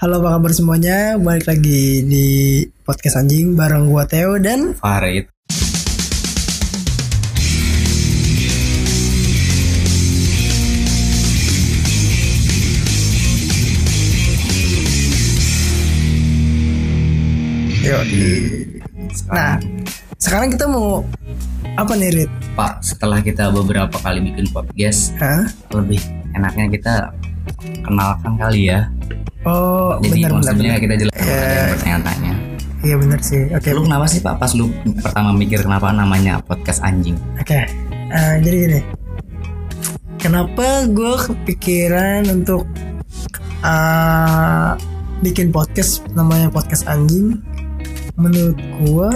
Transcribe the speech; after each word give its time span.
Halo 0.00 0.24
apa 0.24 0.40
kabar 0.40 0.52
semuanya 0.56 1.20
Balik 1.20 1.44
lagi 1.44 2.00
di 2.08 2.64
podcast 2.88 3.20
anjing 3.20 3.52
Bareng 3.52 3.92
gua 3.92 4.08
Theo 4.08 4.40
dan 4.40 4.72
Farid. 4.72 5.28
Yo. 17.84 18.00
Nah 19.28 19.60
sekarang 20.16 20.56
kita 20.56 20.64
mau 20.64 21.04
Apa 21.76 21.92
nih 21.92 22.24
Rit? 22.24 22.32
Pak, 22.56 22.80
setelah 22.80 23.20
kita 23.20 23.52
beberapa 23.52 24.00
kali 24.00 24.32
bikin 24.32 24.48
podcast, 24.48 25.12
Hah? 25.20 25.44
lebih 25.76 26.00
enaknya 26.32 26.72
kita 26.72 26.94
kenalkan 27.84 28.40
kali 28.40 28.72
ya. 28.72 28.88
Oh 29.40 29.96
Jadi 29.98 30.20
benar 30.20 30.30
benar 30.30 30.32
maksudnya 30.36 30.62
benar. 30.68 30.80
kita 30.80 30.94
jelaskan 30.98 31.24
Eh. 31.24 31.32
ada 31.32 31.48
yang 31.56 31.70
bertanya-tanya. 31.72 32.32
Iya 32.80 32.94
benar 32.96 33.20
sih 33.20 33.42
Oke 33.52 33.68
Lu 33.70 33.84
kenapa 33.84 34.04
sih 34.04 34.20
Pak 34.20 34.34
pas 34.36 34.52
lu 34.52 34.72
pertama 34.98 35.30
mikir 35.32 35.60
kenapa 35.60 35.92
namanya 35.92 36.40
podcast 36.40 36.80
anjing? 36.80 37.16
Oke, 37.36 37.60
eh, 38.08 38.34
jadi 38.40 38.56
gini. 38.66 38.80
Kenapa 40.16 40.84
gue 40.84 41.14
kepikiran 41.16 42.28
untuk 42.28 42.68
eh, 43.60 44.70
bikin 45.20 45.48
podcast 45.48 46.04
namanya 46.10 46.48
podcast 46.48 46.84
anjing? 46.86 47.40
Menurut 48.16 48.56
gue, 48.78 49.10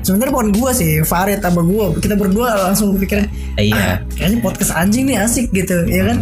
sebenarnya 0.00 0.32
bukan 0.32 0.50
gue 0.52 0.70
sih, 0.72 0.92
Farid 1.02 1.40
sama 1.40 1.60
gue, 1.60 2.00
kita 2.00 2.16
berdua 2.16 2.68
langsung 2.68 2.92
kepikiran, 2.94 3.24
iya. 3.56 4.04
kayaknya 4.12 4.40
podcast 4.40 4.72
anjing 4.72 5.08
nih 5.08 5.20
asik 5.20 5.48
gitu, 5.50 5.88
ya 5.88 6.12
kan? 6.12 6.18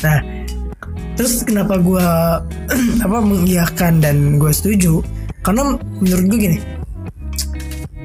Nah, 0.00 0.18
terus 1.18 1.42
kenapa 1.42 1.82
gue 1.82 2.08
apa 3.04 3.18
mengiyakan 3.18 3.98
dan 3.98 4.38
gue 4.38 4.54
setuju? 4.54 5.02
Karena 5.42 5.74
menurut 5.98 6.24
gue 6.30 6.38
gini, 6.38 6.58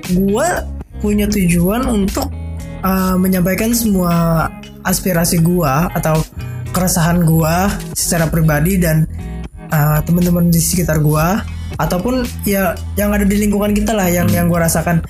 gue 0.09 0.47
punya 0.97 1.29
tujuan 1.29 1.85
untuk 1.85 2.33
uh, 2.81 3.15
menyampaikan 3.15 3.69
semua 3.71 4.47
aspirasi 4.81 5.39
gue 5.45 5.73
atau 5.93 6.19
keresahan 6.73 7.21
gue 7.21 7.55
secara 7.93 8.25
pribadi 8.27 8.81
dan 8.81 9.05
uh, 9.69 10.01
teman-teman 10.01 10.49
di 10.49 10.57
sekitar 10.57 10.99
gue 10.99 11.27
ataupun 11.77 12.25
ya 12.45 12.77
yang 12.97 13.13
ada 13.13 13.25
di 13.25 13.37
lingkungan 13.37 13.73
kita 13.73 13.93
lah 13.93 14.09
yang 14.09 14.29
yang 14.29 14.49
gue 14.49 14.57
rasakan 14.57 15.01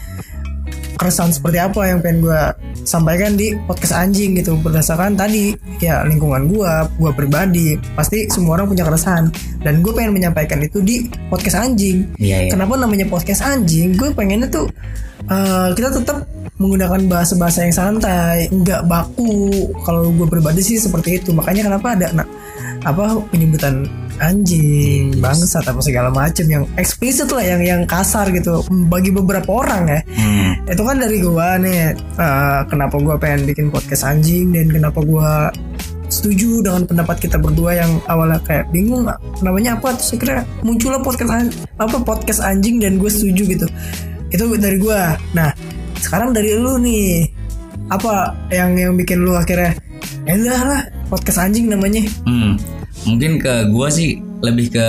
keresahan 0.96 1.34
seperti 1.34 1.58
apa 1.60 1.90
yang 1.90 2.00
pengen 2.00 2.26
gue 2.26 2.42
sampaikan 2.84 3.36
di 3.36 3.54
podcast 3.66 3.96
anjing 3.96 4.38
gitu 4.38 4.56
berdasarkan 4.60 5.18
tadi 5.18 5.54
ya 5.80 6.04
lingkungan 6.06 6.48
gue 6.50 6.72
gue 7.00 7.12
pribadi 7.16 7.76
pasti 7.98 8.28
semua 8.30 8.60
orang 8.62 8.72
punya 8.72 8.84
keresahan 8.86 9.30
dan 9.64 9.80
gue 9.80 9.92
pengen 9.96 10.14
menyampaikan 10.16 10.60
itu 10.62 10.80
di 10.84 11.08
podcast 11.32 11.60
anjing 11.64 12.06
Iya, 12.20 12.48
iya. 12.48 12.52
Kenapa 12.52 12.80
namanya 12.80 13.06
podcast 13.10 13.44
anjing? 13.44 13.96
Gue 13.98 14.16
pengennya 14.16 14.48
tuh 14.48 14.70
uh, 15.28 15.70
kita 15.76 15.92
tetap 15.92 16.28
menggunakan 16.62 17.10
bahasa-bahasa 17.10 17.66
yang 17.68 17.76
santai, 17.76 18.48
nggak 18.54 18.88
baku. 18.88 19.74
Kalau 19.84 20.14
gue 20.14 20.28
pribadi 20.30 20.62
sih 20.64 20.80
seperti 20.80 21.20
itu. 21.20 21.36
Makanya 21.36 21.68
kenapa 21.68 21.98
ada 21.98 22.08
nah, 22.16 22.28
apa 22.84 23.20
penyebutan 23.32 23.88
anjing, 24.22 25.18
bangsat 25.20 25.66
apa 25.66 25.82
segala 25.82 26.14
macem 26.14 26.46
yang 26.46 26.64
eksplisit 26.78 27.28
lah, 27.34 27.42
yang 27.44 27.62
yang 27.64 27.82
kasar 27.84 28.30
gitu. 28.30 28.62
Bagi 28.88 29.10
beberapa 29.10 29.50
orang 29.66 29.84
ya, 29.90 30.00
Hmm. 30.16 30.52
itu 30.70 30.84
kan 30.86 30.98
dari 31.02 31.18
gue 31.20 31.48
nih. 31.64 31.96
uh, 32.20 32.62
kenapa 32.70 32.96
gue 33.02 33.16
pengen 33.18 33.42
bikin 33.50 33.68
podcast 33.74 34.06
anjing 34.06 34.54
dan 34.54 34.70
kenapa 34.70 35.02
gue 35.02 35.32
setuju 36.14 36.62
dengan 36.62 36.86
pendapat 36.86 37.26
kita 37.26 37.42
berdua 37.42 37.74
yang 37.74 37.92
awalnya 38.06 38.38
kayak 38.46 38.70
bingung 38.70 39.10
namanya 39.42 39.74
apa 39.82 39.98
terus 39.98 40.14
akhirnya 40.14 40.46
muncullah 40.62 41.02
podcast 41.02 41.50
apa 41.82 41.98
podcast 42.06 42.40
anjing 42.46 42.78
dan 42.78 43.02
gue 43.02 43.10
setuju 43.10 43.58
gitu 43.58 43.68
itu 44.30 44.44
dari 44.62 44.78
gue 44.78 45.00
nah 45.34 45.50
sekarang 45.98 46.30
dari 46.30 46.54
lu 46.54 46.78
nih 46.78 47.26
apa 47.90 48.30
yang 48.54 48.78
yang 48.78 48.94
bikin 48.94 49.26
lu 49.26 49.34
akhirnya 49.34 49.74
ya 50.30 50.38
udah 50.38 50.62
lah 50.70 50.82
podcast 51.08 51.50
anjing 51.50 51.72
namanya. 51.72 52.04
Hmm. 52.28 52.60
Mungkin 53.04 53.42
ke 53.42 53.68
gua 53.72 53.92
sih 53.92 54.22
lebih 54.44 54.72
ke 54.76 54.86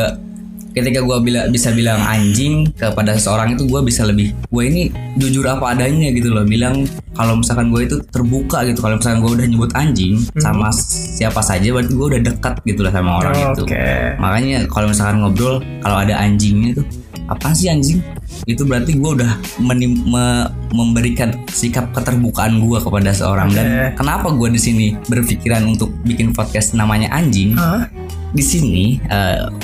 ketika 0.75 1.07
gua 1.07 1.23
bila, 1.23 1.47
bisa 1.47 1.71
bilang 1.71 2.03
anjing 2.03 2.67
kepada 2.75 3.15
seseorang 3.15 3.55
itu 3.55 3.63
gua 3.71 3.81
bisa 3.87 4.03
lebih 4.03 4.35
gua 4.51 4.67
ini 4.67 4.91
jujur 5.19 5.47
apa 5.47 5.75
adanya 5.75 6.11
gitu 6.11 6.35
loh. 6.35 6.43
Bilang 6.43 6.87
kalau 7.15 7.39
misalkan 7.39 7.71
gua 7.71 7.87
itu 7.87 8.03
terbuka 8.11 8.67
gitu 8.67 8.83
kalau 8.83 8.99
misalkan 8.99 9.23
gua 9.23 9.33
udah 9.39 9.47
nyebut 9.47 9.71
anjing 9.79 10.19
sama 10.43 10.75
siapa 11.15 11.39
saja 11.41 11.71
berarti 11.71 11.95
gua 11.95 12.07
udah 12.15 12.21
dekat 12.27 12.55
gitu 12.67 12.81
lah 12.83 12.93
sama 12.93 13.23
orang 13.23 13.35
itu. 13.35 13.63
Oke. 13.67 13.87
Makanya 14.19 14.67
kalau 14.67 14.87
misalkan 14.91 15.23
ngobrol 15.23 15.63
kalau 15.83 15.97
ada 16.03 16.19
anjingnya 16.19 16.83
tuh 16.83 16.87
apa 17.25 17.57
sih 17.57 17.73
anjing 17.73 18.05
itu 18.45 18.63
berarti 18.65 18.97
gue 18.97 19.11
udah 19.21 19.33
menim- 19.59 20.05
me- 20.05 20.49
memberikan 20.71 21.33
sikap 21.49 21.91
keterbukaan 21.97 22.61
gue 22.61 22.79
kepada 22.81 23.11
seorang. 23.15 23.49
Dan 23.53 23.67
kenapa 23.97 24.33
gue 24.35 24.49
di 24.53 24.61
sini 24.61 24.87
berpikiran 25.07 25.65
untuk 25.65 25.93
bikin 26.05 26.35
podcast 26.37 26.77
namanya 26.77 27.09
anjing? 27.13 27.57
Hah? 27.57 27.89
di 28.35 28.43
sini 28.43 28.99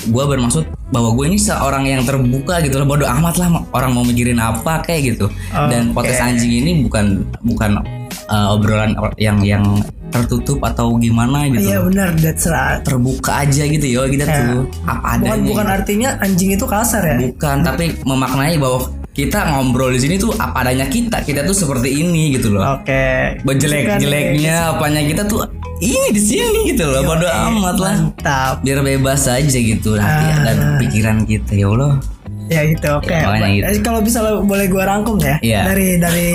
gue 0.07 0.25
bermaksud 0.31 0.63
bahwa 0.95 1.11
gue 1.19 1.35
ini 1.35 1.39
seorang 1.43 1.91
yang 1.91 2.07
terbuka 2.07 2.63
gitu 2.63 2.79
loh. 2.79 2.87
Bodo 2.87 3.03
amat 3.03 3.35
lah 3.43 3.67
orang 3.75 3.91
mau 3.91 4.07
mikirin 4.07 4.39
apa 4.39 4.87
kayak 4.87 5.15
gitu. 5.19 5.27
Dan 5.51 5.91
Oke. 5.91 5.99
podcast 5.99 6.23
anjing 6.23 6.63
ini 6.63 6.87
bukan 6.87 7.27
bukan 7.43 7.83
uh, 8.31 8.55
obrolan 8.55 8.95
yang 9.17 9.43
yang 9.43 9.65
tertutup 10.11 10.59
atau 10.61 10.95
gimana 10.97 11.47
gitu 11.47 11.63
iya 11.65 11.79
benar 11.79 12.11
that's 12.17 12.47
right. 12.47 12.83
Terbuka 12.83 13.47
aja 13.47 13.63
gitu 13.63 13.87
yo 13.87 14.03
kita 14.07 14.27
tuh 14.27 14.67
apa 14.83 15.19
bukan 15.19 15.23
adanya 15.23 15.47
bukan 15.47 15.67
artinya 15.69 16.09
anjing 16.19 16.51
itu 16.51 16.67
kasar 16.67 17.03
ya? 17.05 17.17
Bukan 17.21 17.63
tapi 17.63 17.95
memaknai 18.03 18.59
bahwa 18.59 18.91
kita 19.11 19.43
ngobrol 19.45 19.91
di 19.91 20.01
sini 20.01 20.15
tuh 20.17 20.35
apa 20.35 20.63
adanya 20.63 20.87
kita 20.87 21.23
kita 21.23 21.43
tuh 21.43 21.55
seperti 21.55 21.91
ini 21.97 22.35
gitu 22.35 22.51
loh. 22.51 22.63
Oke. 22.75 23.39
Jelek 23.41 23.87
Bukan, 23.87 23.99
jeleknya 23.99 24.57
apanya 24.73 25.03
kita 25.05 25.23
tuh 25.27 25.47
ini 25.79 26.09
di 26.11 26.21
sini 26.21 26.61
gitu 26.69 26.85
loh 26.85 27.03
bodo 27.03 27.27
amat 27.27 27.77
lah. 27.79 27.95
mantap. 27.97 28.55
Biar 28.63 28.83
bebas 28.83 29.27
aja 29.27 29.59
gitu 29.59 29.95
hati 29.95 30.27
Ah. 30.27 30.39
dan 30.45 30.57
pikiran 30.77 31.23
kita 31.23 31.55
ya 31.55 31.71
Allah 31.71 32.03
ya 32.51 32.67
gitu 32.67 32.89
oke. 32.93 33.09
Ya, 33.09 33.25
makanya 33.25 33.71
gitu. 33.71 33.81
Kalau 33.81 34.01
bisa 34.03 34.19
lo- 34.21 34.43
boleh 34.43 34.67
gue 34.67 34.83
rangkum 34.83 35.17
ya? 35.17 35.39
Iya. 35.41 35.61
dari 35.65 35.89
dari 35.97 36.29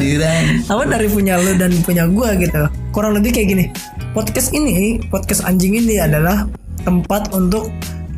apa 0.72 0.82
dari 0.88 1.06
punya 1.06 1.36
lo 1.36 1.52
dan 1.54 1.70
punya 1.84 2.08
gua 2.08 2.32
gitu. 2.34 2.64
Kurang 2.90 3.12
lebih 3.12 3.30
kayak 3.30 3.48
gini. 3.48 3.64
Podcast 4.10 4.50
ini 4.50 4.98
podcast 5.06 5.44
anjing 5.44 5.76
ini 5.76 6.00
adalah 6.00 6.48
tempat 6.80 7.30
untuk 7.30 7.68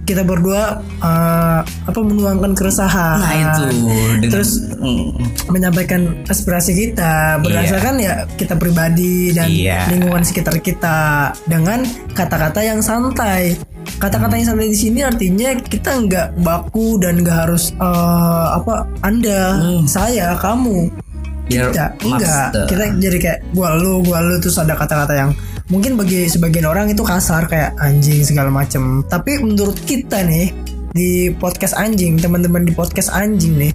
kita 0.03 0.23
berdua 0.23 0.83
eh, 0.99 1.61
apa 1.63 1.99
menuangkan 1.99 2.55
keresahan. 2.55 3.19
Nah 3.19 3.35
itu. 3.35 3.63
Dengan- 3.71 4.31
terus 4.31 4.51
Mm, 4.83 5.15
menyampaikan 5.47 6.27
aspirasi 6.27 6.75
kita. 6.75 7.39
Berdasarkan 7.39 8.03
ya 8.03 8.27
kita 8.35 8.59
pribadi 8.59 9.31
dan 9.31 9.47
Iya. 9.47 9.87
lingkungan 9.89 10.23
sekitar 10.23 10.59
kita 10.59 10.99
dengan 11.47 11.87
kata-kata 12.11 12.63
yang 12.63 12.83
santai. 12.83 13.55
Kata-kata 14.03 14.35
yang 14.35 14.47
santai 14.51 14.67
di 14.67 14.75
sini 14.75 14.99
artinya 15.07 15.55
kita 15.63 15.95
nggak 16.03 16.43
baku 16.43 16.99
dan 16.99 17.23
nggak 17.23 17.39
harus 17.47 17.71
eh, 17.71 18.47
apa 18.59 18.83
Anda, 19.07 19.63
saya, 19.87 20.35
kamu. 20.43 20.91
enggak. 22.19 22.51
master. 22.51 22.65
Kita 22.67 22.83
jadi 22.99 23.19
kayak 23.23 23.39
gua 23.55 23.79
lu, 23.79 24.03
gua 24.03 24.19
lu 24.27 24.43
terus 24.43 24.59
ada 24.59 24.75
kata-kata 24.75 25.15
yang 25.15 25.31
mungkin 25.71 25.95
bagi 25.95 26.27
sebagian 26.27 26.67
orang 26.67 26.91
itu 26.91 27.07
kasar 27.07 27.47
kayak 27.47 27.79
anjing 27.79 28.27
segala 28.27 28.51
macem. 28.51 29.07
Tapi 29.07 29.39
menurut 29.39 29.79
kita 29.87 30.27
nih 30.27 30.51
di 30.93 31.31
podcast 31.39 31.79
anjing, 31.79 32.19
teman-teman 32.19 32.67
di 32.67 32.75
podcast 32.75 33.15
anjing 33.15 33.55
nih 33.55 33.73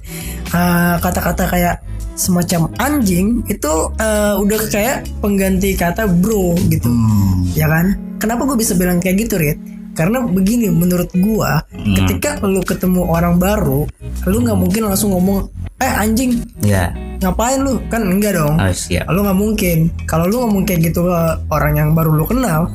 eh, 0.52 0.96
kata-kata 1.00 1.48
kayak 1.48 1.80
semacam 2.18 2.68
anjing 2.82 3.46
itu 3.48 3.74
eh, 3.96 4.36
udah 4.36 4.60
kayak 4.68 5.08
pengganti 5.24 5.78
kata 5.78 6.10
bro 6.10 6.58
gitu 6.68 6.90
Hmm, 6.90 7.46
ya 7.54 7.70
kan 7.70 7.94
kenapa 8.18 8.44
gue 8.50 8.58
bisa 8.58 8.74
bilang 8.74 8.98
kayak 8.98 9.30
gitu 9.30 9.38
Rit 9.38 9.77
karena 9.98 10.22
begini 10.22 10.70
menurut 10.70 11.10
gua 11.18 11.66
ketika 11.74 12.38
lu 12.46 12.62
ketemu 12.62 13.02
orang 13.10 13.42
baru 13.42 13.90
lu 14.30 14.38
nggak 14.46 14.60
mungkin 14.62 14.82
langsung 14.86 15.18
ngomong 15.18 15.50
eh 15.78 15.94
anjing 15.94 16.42
ya. 16.66 16.90
ngapain 17.22 17.62
lu? 17.62 17.78
Kan 17.90 18.02
enggak 18.06 18.38
dong. 18.38 18.58
Oh, 18.58 18.74
siap. 18.74 19.06
Lu 19.10 19.22
nggak 19.22 19.38
mungkin. 19.38 19.78
Kalau 20.10 20.26
lu 20.26 20.42
ngomong 20.42 20.66
kayak 20.66 20.90
gitu 20.90 21.06
ke 21.06 21.20
orang 21.54 21.74
yang 21.78 21.90
baru 21.94 22.14
lu 22.14 22.26
kenal 22.26 22.70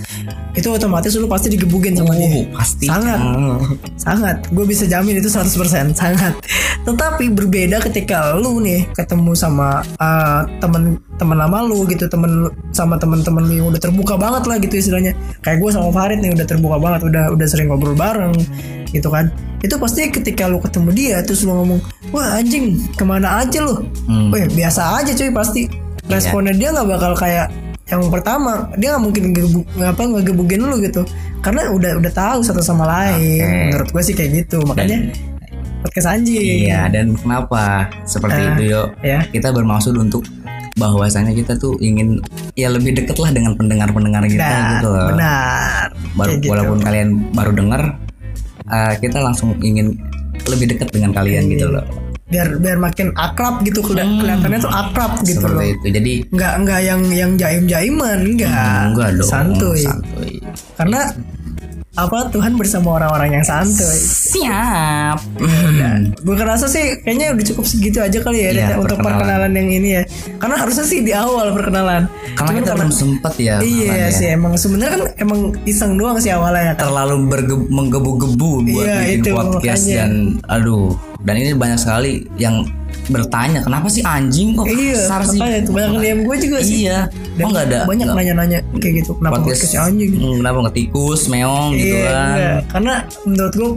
itu 0.53 0.69
otomatis 0.69 1.15
lu 1.19 1.27
pasti 1.27 1.51
digebukin 1.51 1.99
sama 1.99 2.15
dia. 2.15 2.31
Oh 2.31 2.47
pasti. 2.55 2.87
Sangat. 2.87 3.19
sangat. 3.99 4.37
Gue 4.55 4.67
bisa 4.67 4.87
jamin 4.87 5.19
itu 5.19 5.31
100% 5.31 5.95
sangat. 5.95 6.35
Tetapi 6.87 7.31
berbeda 7.35 7.83
ketika 7.83 8.35
lu 8.39 8.63
nih 8.63 8.87
ketemu 8.95 9.35
sama 9.35 9.83
uh, 9.99 10.47
temen 10.63 10.99
temen 11.19 11.39
lama 11.39 11.63
lu 11.63 11.87
gitu 11.87 12.07
temen 12.11 12.51
sama 12.75 12.99
temen-temen 12.99 13.43
lu 13.47 13.53
yang 13.63 13.67
udah 13.71 13.83
terbuka 13.83 14.15
banget 14.15 14.43
lah 14.47 14.57
gitu 14.63 14.75
istilahnya. 14.79 15.15
Kayak 15.43 15.59
gue 15.59 15.71
sama 15.75 15.91
Farid 15.91 16.23
nih 16.23 16.35
udah 16.35 16.47
terbuka 16.47 16.77
banget 16.79 17.01
udah 17.13 17.25
udah 17.31 17.47
sering 17.47 17.69
ngobrol 17.69 17.93
bareng 17.93 18.33
gitu 18.89 19.07
kan 19.07 19.29
itu 19.61 19.77
pasti 19.77 20.09
ketika 20.09 20.49
lu 20.49 20.59
ketemu 20.59 20.91
dia 20.91 21.17
terus 21.21 21.45
lu 21.45 21.55
ngomong 21.55 21.81
wah 22.11 22.35
anjing 22.35 22.81
ke 22.93 23.05
mana 23.05 23.41
aja 23.41 23.61
lu 23.61 23.85
Hmm. 24.03 24.29
Weh, 24.29 24.49
biasa 24.49 24.99
aja 24.99 25.13
cuy 25.13 25.31
pasti 25.31 25.69
responnya 26.05 26.53
dia 26.53 26.73
nggak 26.73 26.89
bakal 26.91 27.13
kayak 27.15 27.49
yang 27.85 28.03
pertama 28.09 28.67
dia 28.75 28.93
nggak 28.93 29.05
mungkin 29.05 29.23
ngapa 29.73 30.03
ngegebukin 30.03 30.61
lu 30.61 30.81
gitu 30.81 31.07
karena 31.39 31.69
udah 31.69 31.99
udah 31.99 32.13
tahu 32.13 32.41
satu 32.41 32.59
sama 32.59 32.85
lain 32.85 33.43
Oke. 33.43 33.63
menurut 33.69 33.89
gue 33.91 34.03
sih 34.03 34.15
kayak 34.15 34.31
gitu 34.43 34.65
makanya 34.65 35.13
podcast 35.81 36.09
anjing 36.11 36.63
Iya, 36.63 36.87
dan 36.89 37.15
kenapa 37.15 37.91
seperti 38.03 38.39
Ah, 38.39 38.51
itu 38.55 38.63
yo? 38.69 38.83
ya. 39.03 39.27
Kita 39.27 39.51
bermaksud 39.51 39.95
untuk 39.95 40.23
bahwasanya 40.75 41.33
kita 41.33 41.53
tuh 41.55 41.77
ingin 41.79 42.19
ya 42.55 42.69
lebih 42.69 42.95
deket 42.95 43.17
lah 43.17 43.29
dengan 43.29 43.53
pendengar-pendengar 43.55 44.25
kita 44.25 44.41
Nah, 44.43 44.69
gitu 44.75 44.89
loh. 44.89 45.09
benar 45.11 45.87
Baru 46.15 46.33
gitu. 46.35 46.49
walaupun 46.49 46.79
kalian 46.81 47.09
baru 47.31 47.53
dengar, 47.53 47.83
eh, 48.67 48.95
kita 48.99 49.19
langsung 49.19 49.53
ingin 49.61 50.01
lebih 50.45 50.71
dekat 50.71 50.89
dengan 50.91 51.13
kalian 51.13 51.49
gitu 51.49 51.69
Iya. 51.69 51.77
loh. 51.79 51.87
biar 52.25 52.49
biar 52.57 52.81
makin 52.81 53.13
akrab 53.13 53.61
gitu 53.61 53.85
Keli- 53.85 54.09
kelihatannya 54.17 54.57
tuh 54.59 54.73
akrab 54.73 55.21
gitu 55.21 55.37
Hmm. 55.39 55.53
Seperti 55.53 55.53
loh 55.53 55.67
itu. 55.69 55.87
Jadi 55.93 56.13
nggak 56.33 56.55
nggak 56.65 56.81
yang 56.81 57.01
yang 57.13 57.31
jaim 57.37 57.65
jaiman 57.67 58.19
enggak 58.25 58.89
enggak 58.89 59.09
dong. 59.13 59.29
santuy 59.29 59.85
Santuy. 59.85 60.41
karena 60.73 61.01
apa 61.93 62.25
Tuhan 62.29 62.57
bersama 62.57 62.97
orang-orang 62.97 63.37
yang 63.37 63.45
santuy 63.45 64.01
Siap. 64.33 65.21
gue 66.17 66.37
kerasa 66.37 66.65
sih 66.65 66.99
kayaknya 66.99 67.37
udah 67.37 67.45
cukup 67.47 67.65
segitu 67.65 67.99
aja 67.99 68.17
kali 68.19 68.39
ya 68.39 68.51
Iya, 68.51 68.53
Deta, 68.67 68.75
untuk 68.79 68.97
perkenalan. 68.97 69.13
perkenalan 69.45 69.53
yang 69.53 69.69
ini 69.71 69.89
ya 69.91 70.03
karena 70.37 70.57
harusnya 70.57 70.85
sih 70.85 71.01
di 71.01 71.13
awal 71.13 71.53
perkenalan 71.53 72.09
Karena 72.33 72.49
Cuman 72.49 72.55
kita 72.59 72.73
belum 72.75 72.93
sempet 72.93 73.35
ya. 73.37 73.57
iya 73.61 73.93
ya. 73.93 74.07
sih 74.09 74.29
emang 74.31 74.57
sebenarnya 74.57 74.91
kan 74.91 75.03
emang 75.19 75.41
iseng 75.63 75.93
doang 75.95 76.17
sih 76.17 76.31
awalnya 76.31 76.73
kan 76.73 76.89
terlalu 76.89 77.29
menggebu-gebu 77.69 78.51
buat 78.65 78.85
Iya, 78.85 78.97
bikin 79.05 79.19
itu 79.19 79.31
podcast 79.31 79.83
makanya. 79.85 79.97
dan 79.99 80.13
aduh 80.49 80.97
dan 81.23 81.35
ini 81.35 81.51
banyak 81.53 81.77
sekali 81.77 82.27
yang 82.35 82.67
bertanya 83.05 83.63
kenapa 83.63 83.87
sih 83.87 84.03
anjing 84.03 84.55
kok 84.55 84.63
iya 84.65 84.95
kasar 84.97 85.23
sih? 85.27 85.39
makanya 85.39 85.61
tuh 85.61 85.73
banyak 85.73 85.91
yang 86.05 86.21
gue 86.23 86.37
juga 86.39 86.59
sih. 86.61 86.77
Iya. 86.85 86.99
Dan 87.33 87.41
kok 87.41 87.51
nggak 87.51 87.67
ada 87.67 87.79
banyak 87.83 88.09
nanya-nanya 88.09 88.59
kayak 88.77 88.95
gitu 89.03 89.11
kenapa 89.17 89.35
podcast 89.39 89.61
podcast 89.65 89.85
anjing? 89.85 90.11
hmm, 90.13 90.37
kenapa 90.39 90.57
nggak 90.61 90.77
tikus 90.77 91.21
meong 91.27 91.69
gitu 91.73 91.97
Iya, 91.97 92.07
kan? 92.07 92.27
enggak. 92.29 92.61
karena 92.69 92.95
menurut 93.25 93.53
gue 93.53 93.71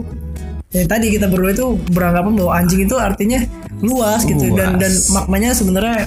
ya 0.68 0.82
tadi 0.84 1.06
kita 1.08 1.26
berdua 1.26 1.50
itu 1.52 1.66
beranggapan 1.90 2.32
bahwa 2.34 2.52
anjing 2.52 2.80
itu 2.82 2.94
artinya 2.94 3.40
luas 3.78 4.20
gitu. 4.22 4.52
Dan 4.52 4.76
dan 4.76 4.92
maknanya 5.10 5.50
sebenarnya 5.52 6.06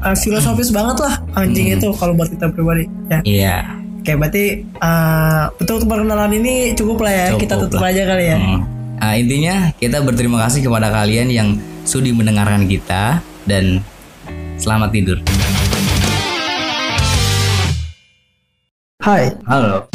uh, 0.00 0.14
filosofis 0.14 0.70
banget 0.70 0.96
lah 1.00 1.14
anjing 1.34 1.66
Hmm. 1.68 1.76
itu 1.76 1.88
kalau 1.94 2.12
buat 2.12 2.28
kita 2.28 2.48
pribadi 2.48 2.86
ya. 3.08 3.18
Iya. 3.22 3.56
Oke 3.98 4.12
berarti 4.14 4.44
uh, 4.78 5.46
untuk 5.54 5.84
perkenalan 5.84 6.32
ini 6.34 6.54
cukup 6.72 7.02
lah 7.02 7.12
ya. 7.12 7.26
Cukup 7.30 7.40
kita 7.40 7.54
tutup 7.60 7.78
lah. 7.78 7.90
aja 7.90 8.02
kali 8.04 8.24
ya. 8.26 8.36
Hmm. 8.36 8.60
Nah, 9.02 9.18
intinya 9.18 9.74
kita 9.82 9.98
berterima 9.98 10.38
kasih 10.46 10.62
kepada 10.62 10.86
kalian 10.94 11.26
yang 11.26 11.48
sudi 11.82 12.14
mendengarkan 12.14 12.70
kita 12.70 13.18
dan 13.50 13.82
selamat 14.54 14.94
tidur. 14.94 15.18
Hai, 19.02 19.34
halo. 19.50 19.90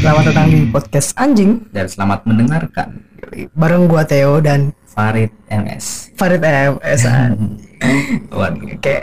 Selamat 0.00 0.24
datang 0.32 0.46
di 0.48 0.64
podcast 0.72 1.12
anjing. 1.20 1.60
Dan 1.76 1.84
selamat 1.92 2.24
mendengarkan. 2.24 3.04
Bareng 3.52 3.84
gua 3.84 4.08
Theo 4.08 4.40
dan 4.40 4.72
Farid 4.88 5.28
MS 5.52 6.09
Farid 6.20 6.44
MS. 6.44 7.00
Waduh. 8.36 8.76
Oke, 8.76 8.96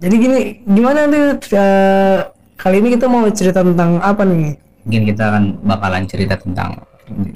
jadi 0.00 0.14
gini, 0.16 0.40
gimana 0.64 1.04
nih 1.04 1.36
uh, 1.52 2.18
kali 2.56 2.80
ini 2.80 2.96
kita 2.96 3.04
mau 3.04 3.28
cerita 3.28 3.60
tentang 3.60 4.00
apa 4.00 4.24
nih? 4.24 4.56
mungkin 4.84 5.08
kita 5.08 5.32
akan 5.32 5.44
bakalan 5.64 6.04
cerita 6.04 6.36
tentang 6.36 6.76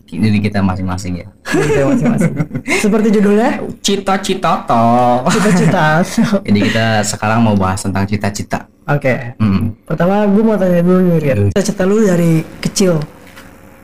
diri 0.04 0.36
kita 0.36 0.60
masing-masing 0.60 1.24
ya. 1.24 1.28
Kita 1.42 1.84
masing-masing. 1.86 2.32
Seperti 2.78 3.08
judulnya, 3.10 3.64
Cita-cita 3.80 4.64
toh. 4.64 5.24
cita-cita. 5.28 6.04
Jadi 6.48 6.58
kita 6.62 7.00
sekarang 7.04 7.40
mau 7.40 7.56
bahas 7.56 7.80
tentang 7.80 8.04
cita-cita. 8.04 8.68
Oke, 8.84 9.36
Hmm. 9.36 9.76
pertama 9.84 10.24
gue 10.24 10.40
mau 10.40 10.56
tanya 10.56 10.80
dulu 10.80 11.00
nih, 11.08 11.16
Rian. 11.20 11.38
Cita-cita 11.52 11.84
lu 11.84 12.00
dari 12.00 12.40
kecil. 12.60 13.00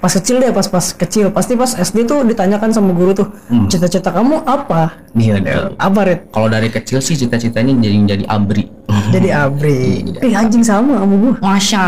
Pas 0.05 0.13
kecil 0.21 0.37
deh, 0.37 0.53
pas 0.53 0.69
pas 0.69 0.85
kecil. 0.85 1.33
Pasti 1.33 1.57
pas 1.57 1.73
SD 1.73 2.05
tuh 2.05 2.29
ditanyakan 2.29 2.69
sama 2.77 2.93
guru 2.93 3.17
tuh, 3.17 3.33
cita-cita 3.73 4.13
kamu 4.13 4.45
apa? 4.45 5.01
Iya 5.17 5.41
deh. 5.41 5.73
Apa, 5.81 6.05
Rit? 6.05 6.29
Kalau 6.29 6.53
dari 6.53 6.69
kecil 6.69 7.01
sih 7.01 7.17
cita-citanya 7.17 7.73
jadi 7.81 7.97
jadi 8.13 8.25
abri. 8.29 8.69
Jadi 9.09 9.33
abri. 9.33 10.05
Eh, 10.25 10.37
anjing 10.37 10.61
sama 10.61 11.01
sama 11.01 11.15
gue. 11.17 11.33
Masya. 11.41 11.85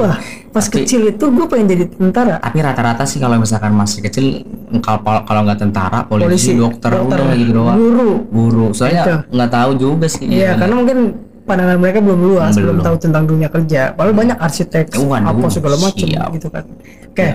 Wah, 0.00 0.16
pas 0.48 0.64
kecil 0.64 1.12
itu 1.12 1.24
gue 1.28 1.44
pengen 1.44 1.76
jadi 1.76 1.84
tentara. 1.92 2.40
Tapi 2.40 2.58
rata-rata 2.64 3.04
sih 3.04 3.20
kalau 3.20 3.36
misalkan 3.36 3.76
masih 3.76 4.00
kecil 4.00 4.48
kalau 4.80 5.20
kalau 5.28 5.44
nggak 5.44 5.60
tentara, 5.60 6.08
polisi, 6.08 6.24
Polisi, 6.24 6.50
dokter, 6.56 6.88
dokter, 6.88 7.20
udah 7.20 7.36
gitu 7.36 7.52
doang. 7.52 7.76
Guru. 7.76 8.10
Guru. 8.32 8.66
Soalnya 8.72 9.28
nggak 9.28 9.50
tahu 9.52 9.70
juga 9.76 10.08
sih. 10.08 10.24
Iya, 10.24 10.56
karena 10.56 10.74
mungkin 10.80 10.98
pandangan 11.42 11.78
mereka 11.78 11.98
belum 11.98 12.20
luas, 12.22 12.54
belum, 12.54 12.80
tahu 12.80 12.96
tentang 13.02 13.24
dunia 13.26 13.48
kerja. 13.50 13.92
Padahal 13.92 14.14
banyak 14.14 14.38
arsitek, 14.38 14.94
Waduh, 14.94 15.30
apa 15.34 15.46
segala 15.50 15.76
macam 15.78 16.06
gitu 16.34 16.48
kan. 16.48 16.64
Oke, 17.10 17.28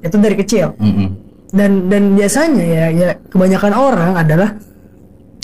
itu 0.00 0.16
dari 0.16 0.36
kecil. 0.36 0.66
Mm-mm. 0.80 1.08
Dan 1.50 1.90
dan 1.90 2.14
biasanya 2.14 2.64
ya, 2.64 2.84
ya 2.94 3.08
kebanyakan 3.28 3.72
orang 3.74 4.12
adalah 4.16 4.50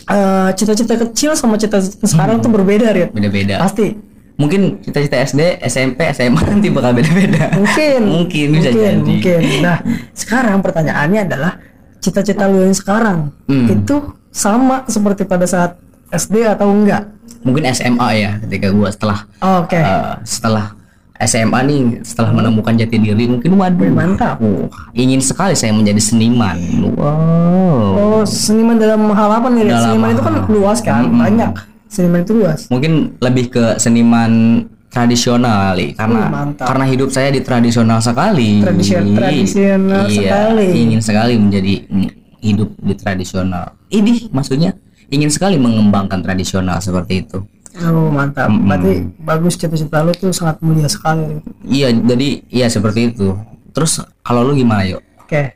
eh, 0.07 0.51
cita-cita 0.55 0.95
kecil 0.97 1.35
sama 1.35 1.59
cita-cita 1.59 2.07
sekarang 2.07 2.41
tuh 2.41 2.51
berbeda, 2.51 2.95
Rit. 2.95 3.11
Beda-beda. 3.13 3.61
Pasti. 3.61 3.93
Mungkin 4.37 4.85
cita-cita 4.85 5.17
SD, 5.25 5.65
SMP, 5.65 6.13
SMA 6.13 6.41
nanti 6.53 6.69
bakal 6.69 6.93
beda-beda. 6.93 7.57
Mungkin. 7.57 8.01
mungkin 8.05 8.47
bisa 8.53 8.69
mungkin, 8.71 8.85
jadi. 8.85 9.01
Mungkin. 9.01 9.41
Nah, 9.65 9.79
sekarang 10.13 10.61
pertanyaannya 10.61 11.21
adalah 11.25 11.53
cita-cita 12.01 12.47
lu 12.47 12.63
yang 12.63 12.77
sekarang 12.77 13.33
Hmm. 13.49 13.67
itu 13.67 13.97
sama 14.31 14.85
seperti 14.87 15.25
pada 15.25 15.49
saat 15.49 15.81
SD 16.09 16.47
atau 16.47 16.69
enggak? 16.69 17.03
Mungkin 17.43 17.63
SMA 17.71 18.09
ya 18.17 18.31
ketika 18.43 18.71
gua 18.71 18.89
setelah 18.89 19.19
Oke. 19.41 19.79
eh, 19.79 20.15
setelah 20.23 20.75
SMA 21.17 21.59
nih 21.63 21.79
setelah 22.03 22.29
menemukan 22.31 22.75
jati 22.75 22.97
diri 22.97 23.25
mungkin 23.25 23.55
waduh 23.55 23.89
mantap. 23.89 24.37
uh, 24.37 24.69
ingin 24.93 25.17
sekali 25.19 25.55
saya 25.55 25.73
menjadi 25.73 25.97
seniman 25.99 26.59
wow 26.93 27.89
Oh, 27.97 28.23
seniman 28.23 28.77
dalam 28.77 29.09
hal 29.09 29.31
apa 29.33 29.49
nih? 29.49 29.65
Dalam 29.65 29.83
Seniman 29.89 30.09
itu 30.11 30.23
kan 30.23 30.35
luas 30.47 30.79
kan, 30.81 31.09
banyak. 31.09 31.53
Seniman 31.87 32.21
itu 32.21 32.33
luas. 32.35 32.69
mungkin 32.69 32.93
lebih 33.19 33.49
ke 33.49 33.65
seniman 33.77 34.65
tradisional 34.87 35.73
kali 35.73 35.93
karena 35.93 36.23
mantap. 36.27 36.67
karena 36.67 36.85
hidup 36.87 37.09
saya 37.09 37.29
di 37.29 37.41
tradisional 37.41 38.01
sekali 38.01 38.61
Tradisi- 38.61 38.97
tradisional 38.97 40.05
iya, 40.05 40.21
sekali. 40.25 40.67
ingin 40.75 41.01
sekali 41.01 41.35
menjadi 41.37 41.75
mm, 41.87 42.09
hidup 42.41 42.71
di 42.77 42.95
tradisional 42.95 43.77
ini 43.89 44.29
maksudnya 44.31 44.73
ingin 45.11 45.31
sekali 45.31 45.57
mengembangkan 45.61 46.23
tradisional 46.23 46.79
seperti 46.83 47.27
itu 47.27 47.41
Oh, 47.77 48.09
mantap. 48.09 48.49
Berarti 48.49 49.05
bagus 49.21 49.61
cita-cita 49.61 50.01
lu 50.01 50.17
tuh 50.17 50.33
sangat 50.33 50.57
mulia 50.65 50.89
sekali. 50.89 51.45
Iya 51.69 51.93
jadi 51.93 52.41
iya 52.49 52.67
seperti 52.73 53.13
itu 53.13 53.37
terus 53.77 54.01
kalau 54.25 54.41
lu 54.41 54.57
gimana 54.57 54.81
yuk 54.89 55.05
Oke. 55.21 55.53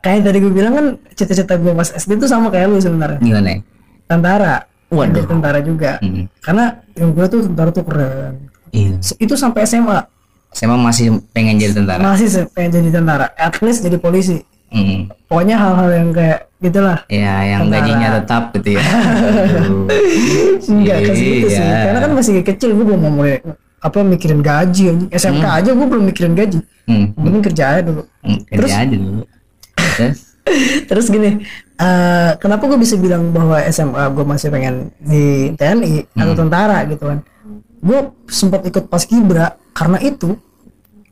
Kayak 0.00 0.32
tadi 0.32 0.38
gue 0.40 0.48
bilang 0.48 0.72
kan 0.72 0.86
cita-cita 1.12 1.60
gue 1.60 1.76
pas 1.76 1.84
SD 1.92 2.16
tuh 2.16 2.30
sama 2.30 2.48
kayak 2.48 2.72
lu 2.72 2.80
sebenarnya. 2.80 3.20
gimana? 3.20 3.60
Tentara. 4.08 4.64
Waduh. 4.88 5.28
Tentara 5.28 5.60
juga. 5.60 6.00
Hmm. 6.00 6.24
Karena 6.40 6.80
yang 6.96 7.12
gue 7.12 7.26
tuh 7.28 7.44
tentara 7.44 7.68
tuh 7.68 7.84
keren. 7.84 8.48
Iya. 8.72 8.96
Itu 9.20 9.36
sampai 9.36 9.68
SMA 9.68 10.00
mah 10.64 10.78
masih 10.80 11.20
pengen 11.36 11.60
jadi 11.60 11.76
tentara. 11.76 12.00
masih 12.00 12.48
pengen 12.56 12.80
jadi 12.80 12.90
tentara. 13.02 13.26
At 13.36 13.60
least 13.60 13.84
jadi 13.84 14.00
polisi. 14.00 14.40
Hmm. 14.70 15.10
Pokoknya 15.26 15.56
hal-hal 15.58 15.88
yang 15.90 16.08
kayak 16.14 16.38
gitulah. 16.62 16.98
Ya, 17.10 17.34
yang 17.42 17.66
Tentara. 17.66 17.74
gajinya 17.82 18.08
tetap 18.22 18.42
gitu 18.54 18.68
ya. 18.78 18.82
Enggak 20.70 20.98
ke 21.06 21.12
situ 21.14 21.46
sih. 21.50 21.58
Iya. 21.58 21.78
Karena 21.90 21.98
kan 22.02 22.10
masih 22.14 22.32
kecil 22.42 22.68
gue 22.78 22.84
belum 22.86 23.00
mau 23.02 23.24
apa 23.80 23.98
mikirin 24.04 24.40
gaji. 24.44 25.10
SMK 25.10 25.44
aja 25.44 25.70
gue 25.72 25.86
belum 25.86 26.04
mikirin 26.06 26.34
gaji. 26.36 26.60
Hmm. 26.86 27.14
Mending 27.16 27.44
kerja 27.50 27.64
aja 27.78 27.82
dulu. 27.86 28.02
Hmm, 28.22 28.38
Kerja 28.46 28.74
aja 28.86 28.96
dulu. 28.96 29.22
Terus? 29.96 30.18
Terus 30.90 31.06
gini, 31.06 31.30
eh, 31.78 32.30
kenapa 32.42 32.66
gue 32.66 32.78
bisa 32.80 32.98
bilang 32.98 33.30
bahwa 33.30 33.60
SMA 33.70 34.02
gue 34.10 34.24
masih 34.26 34.48
pengen 34.50 34.90
di 34.98 35.54
TNI 35.54 36.10
atau 36.16 36.34
tentara 36.34 36.82
gitu 36.90 37.04
kan? 37.06 37.18
Gue 37.80 38.00
sempat 38.26 38.66
ikut 38.66 38.90
paskibra 38.90 39.54
karena 39.72 39.98
itu. 40.02 40.34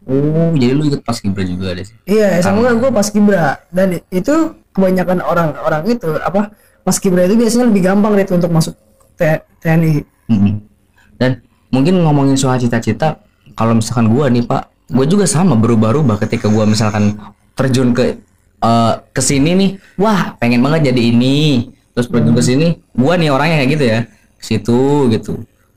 Oh, 0.09 0.57
jadi 0.57 0.73
lu 0.73 0.89
ikut 0.89 1.05
pas 1.05 1.21
kibra 1.21 1.45
juga 1.45 1.77
ada 1.77 1.85
sih. 1.85 1.93
Iya, 2.09 2.41
SMA 2.41 2.81
gue 2.81 2.89
paskibra 2.89 3.61
dan 3.69 4.01
itu 4.09 4.57
kebanyakan 4.73 5.21
orang-orang 5.21 5.83
itu 5.85 6.09
apa 6.25 6.49
paskibra 6.81 7.29
itu 7.29 7.37
biasanya 7.37 7.69
lebih 7.69 7.83
gampang 7.85 8.17
gitu 8.17 8.41
untuk 8.41 8.49
masuk 8.49 8.73
TNI. 9.61 10.07
Hmm. 10.33 10.65
Dan 11.21 11.45
mungkin 11.69 12.01
ngomongin 12.01 12.41
soal 12.41 12.57
cita-cita, 12.57 13.21
kalau 13.59 13.77
misalkan 13.77 14.09
gua 14.09 14.31
nih 14.33 14.47
Pak, 14.47 14.89
gua 14.95 15.05
juga 15.05 15.27
sama 15.27 15.59
berubah-ubah 15.59 16.17
ketika 16.25 16.49
gua 16.49 16.65
misalkan 16.65 17.19
terjun 17.59 17.93
ke 17.93 18.17
eh, 18.63 18.95
ke 19.13 19.21
sini 19.21 19.51
nih, 19.59 19.71
wah 20.01 20.39
pengen 20.39 20.63
banget 20.63 20.95
jadi 20.95 21.13
ini. 21.13 21.69
Terus 21.93 22.07
terjun 22.09 22.33
ke 22.33 22.43
sini, 22.47 22.67
gua 22.95 23.19
nih 23.19 23.29
orangnya 23.35 23.61
kayak 23.61 23.71
gitu 23.75 23.85
ya, 23.85 23.99
ke 24.39 24.45
situ 24.47 24.81
gitu. 25.13 25.33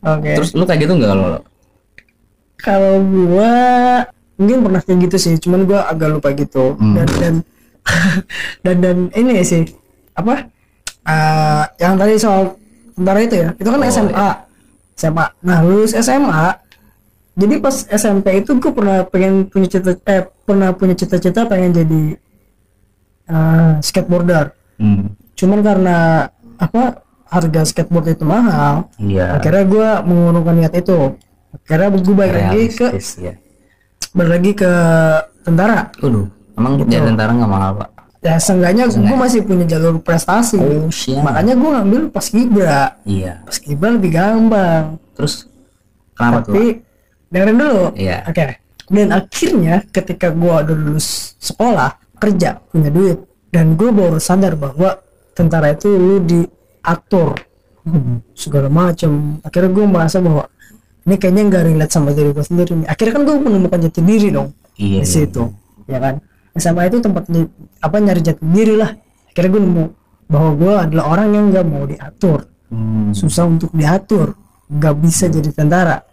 Oke. 0.06 0.32
Terus 0.38 0.54
lu 0.54 0.64
kayak 0.64 0.88
gitu 0.88 0.94
nggak 0.96 1.10
kalau 1.10 1.42
Kalau 2.62 2.96
gua 3.02 3.54
mungkin 4.42 4.66
pernah 4.66 4.82
kayak 4.82 5.00
gitu 5.06 5.18
sih 5.20 5.36
cuman 5.38 5.64
gue 5.64 5.78
agak 5.78 6.10
lupa 6.10 6.34
gitu 6.34 6.74
Hmm. 6.76 6.98
dan 6.98 7.08
dan 7.14 7.34
dan 8.66 8.76
dan 8.80 8.98
ini 9.14 9.42
sih 9.42 9.70
apa 10.12 10.50
eh, 11.04 11.64
yang 11.78 11.94
tadi 11.96 12.18
soal 12.18 12.58
tentara 12.94 13.20
itu 13.20 13.36
ya 13.38 13.50
itu 13.54 13.68
kan 13.68 13.78
Oh, 13.78 13.86
SMA 13.88 14.30
SMA 14.94 15.26
nah 15.40 15.60
lulus 15.62 15.94
SMA 15.94 16.58
jadi 17.32 17.56
pas 17.58 17.74
SMP 17.88 18.38
itu 18.38 18.52
gue 18.54 18.72
pernah 18.72 19.02
pengen 19.04 19.46
punya 19.46 19.68
cita 19.68 19.94
eh 20.04 20.26
pernah 20.44 20.74
punya 20.74 20.94
cita-cita 20.94 21.46
pengen 21.46 21.72
jadi 21.72 22.02
eh, 23.28 23.72
skateboarder 23.80 24.58
Hmm. 24.76 25.14
cuman 25.32 25.62
karena 25.62 25.98
apa 26.58 27.06
harga 27.26 27.62
skateboard 27.64 28.12
itu 28.12 28.26
mahal 28.26 28.90
Iya. 28.98 29.38
akhirnya 29.38 29.64
gue 29.64 29.90
mengurungkan 30.04 30.56
niat 30.56 30.74
itu 30.76 31.14
akhirnya 31.56 31.90
gue 31.96 32.16
balik 32.16 32.34
lagi 32.36 32.62
ke 32.72 32.88
ya. 33.18 33.34
Balik 34.12 34.32
lagi 34.32 34.52
ke 34.54 34.72
tentara 35.42 35.88
Waduh, 35.98 36.28
emang 36.54 36.72
jadi 36.82 37.08
tentara 37.08 37.32
nggak 37.32 37.48
mahal 37.50 37.72
pak? 37.78 37.90
ya 38.22 38.38
seenggaknya 38.38 38.86
gue 38.86 39.18
masih 39.18 39.42
punya 39.42 39.66
jalur 39.66 39.98
prestasi 39.98 40.62
Oh 40.62 40.94
siap. 40.94 41.26
makanya 41.26 41.58
gue 41.58 41.70
ngambil 41.74 42.02
pas 42.10 42.22
kibra 42.24 43.02
Iya. 43.02 43.42
pas 43.42 43.58
kibra 43.58 43.90
lebih 43.92 44.12
gampang 44.14 45.02
Terus 45.18 45.50
kenapa 46.14 46.46
tuh? 46.46 46.54
Tapi 46.54 46.66
dengerin 47.28 47.58
dulu 47.58 47.82
Iya. 47.98 48.18
oke 48.28 48.46
dan 48.92 49.10
akhirnya 49.10 49.76
ketika 49.88 50.28
gue 50.30 50.54
udah 50.54 50.76
lulus 50.76 51.34
sekolah 51.40 51.96
kerja 52.20 52.60
punya 52.70 52.92
duit 52.92 53.18
dan 53.50 53.74
gue 53.74 53.90
baru 53.90 54.20
sadar 54.20 54.54
bahwa 54.54 55.00
tentara 55.34 55.72
itu 55.72 55.90
lu 55.90 56.22
diatur 56.22 57.40
segala 58.38 58.70
macam 58.70 59.42
akhirnya 59.42 59.72
gue 59.72 59.86
merasa 59.88 60.22
bahwa 60.22 60.46
ini 61.02 61.16
kayaknya 61.16 61.42
nggak 61.48 61.64
relate 61.66 61.92
sama 61.92 62.10
diri 62.12 62.30
gue 62.30 62.42
sendiri 62.42 62.72
nih. 62.76 62.88
akhirnya 62.88 63.14
kan 63.14 63.24
gue 63.24 63.36
menemukan 63.38 63.80
jati 63.82 64.02
diri 64.02 64.28
dong 64.30 64.50
Iya. 64.74 65.02
di 65.02 65.08
situ 65.08 65.44
ya 65.86 65.98
kan 65.98 66.16
SMA 66.54 66.84
itu 66.86 66.98
tempat 67.00 67.24
apa 67.80 67.96
nyari 67.98 68.22
jati 68.22 68.42
diri 68.44 68.76
lah 68.76 68.92
akhirnya 69.28 69.50
gue 69.50 69.62
nemu 69.62 69.86
bahwa 70.26 70.50
gue 70.54 70.74
adalah 70.80 71.06
orang 71.10 71.28
yang 71.30 71.46
nggak 71.50 71.66
mau 71.66 71.84
diatur 71.84 72.40
Hmm. 72.68 73.12
susah 73.12 73.44
untuk 73.46 73.68
diatur 73.72 74.32
nggak 74.68 74.96
bisa 74.98 75.28
jadi 75.28 75.52
tentara 75.52 76.08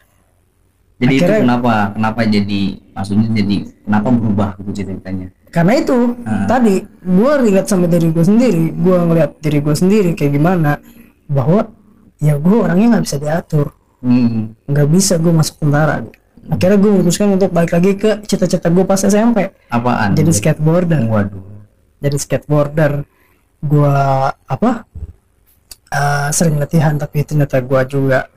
Jadi 0.99 1.15
itu 1.15 1.23
Akhirnya- 1.23 1.43
kenapa? 1.47 1.75
Kenapa 1.95 2.21
jadi? 2.27 2.63
Maksudnya 2.91 3.27
jadi 3.33 3.57
kenapa 3.81 4.09
berubah 4.11 4.51
gitu 4.59 4.71
ceritanya? 4.77 5.31
karena 5.49 5.73
itu 5.77 5.97
tadi 6.45 6.75
gue 6.85 7.33
relate 7.39 7.65
sama 7.65 7.87
diri 7.87 8.11
gue 8.11 8.21
sendiri 8.21 8.69
gue 8.69 8.97
ngeliat 9.01 9.39
diri 9.39 9.59
gue 9.59 9.73
sendiri 9.73 10.11
kayak 10.13 10.35
gimana 10.35 10.77
bahwa 11.25 11.73
ya 12.19 12.37
gue 12.37 12.53
orangnya 12.59 12.87
nggak 12.93 13.05
bisa 13.07 13.17
diatur 13.17 13.73
Hmm. 13.99 14.55
nggak 14.65 14.89
bisa 14.89 15.17
gue 15.17 15.31
masuk 15.31 15.59
tentara 15.59 16.07
akhirnya 16.47 16.77
gue 16.77 16.91
memutuskan 16.93 17.29
untuk 17.31 17.51
balik 17.51 17.73
lagi 17.73 17.93
ke 17.95 18.23
cita-cita 18.23 18.69
gue 18.69 18.83
pas 18.83 18.97
SMP 18.97 19.51
Apaan? 19.67 20.15
jadi 20.15 20.31
skateboarder 20.31 21.03
Waduh. 21.05 21.43
jadi 21.99 22.17
skateboarder 22.17 23.03
gue 23.61 23.95
apa 24.47 24.87
eh, 25.89 26.29
sering 26.31 26.57
latihan 26.57 26.95
tapi 26.95 27.23
ternyata 27.23 27.59
gue 27.59 27.81
juga 27.87 28.31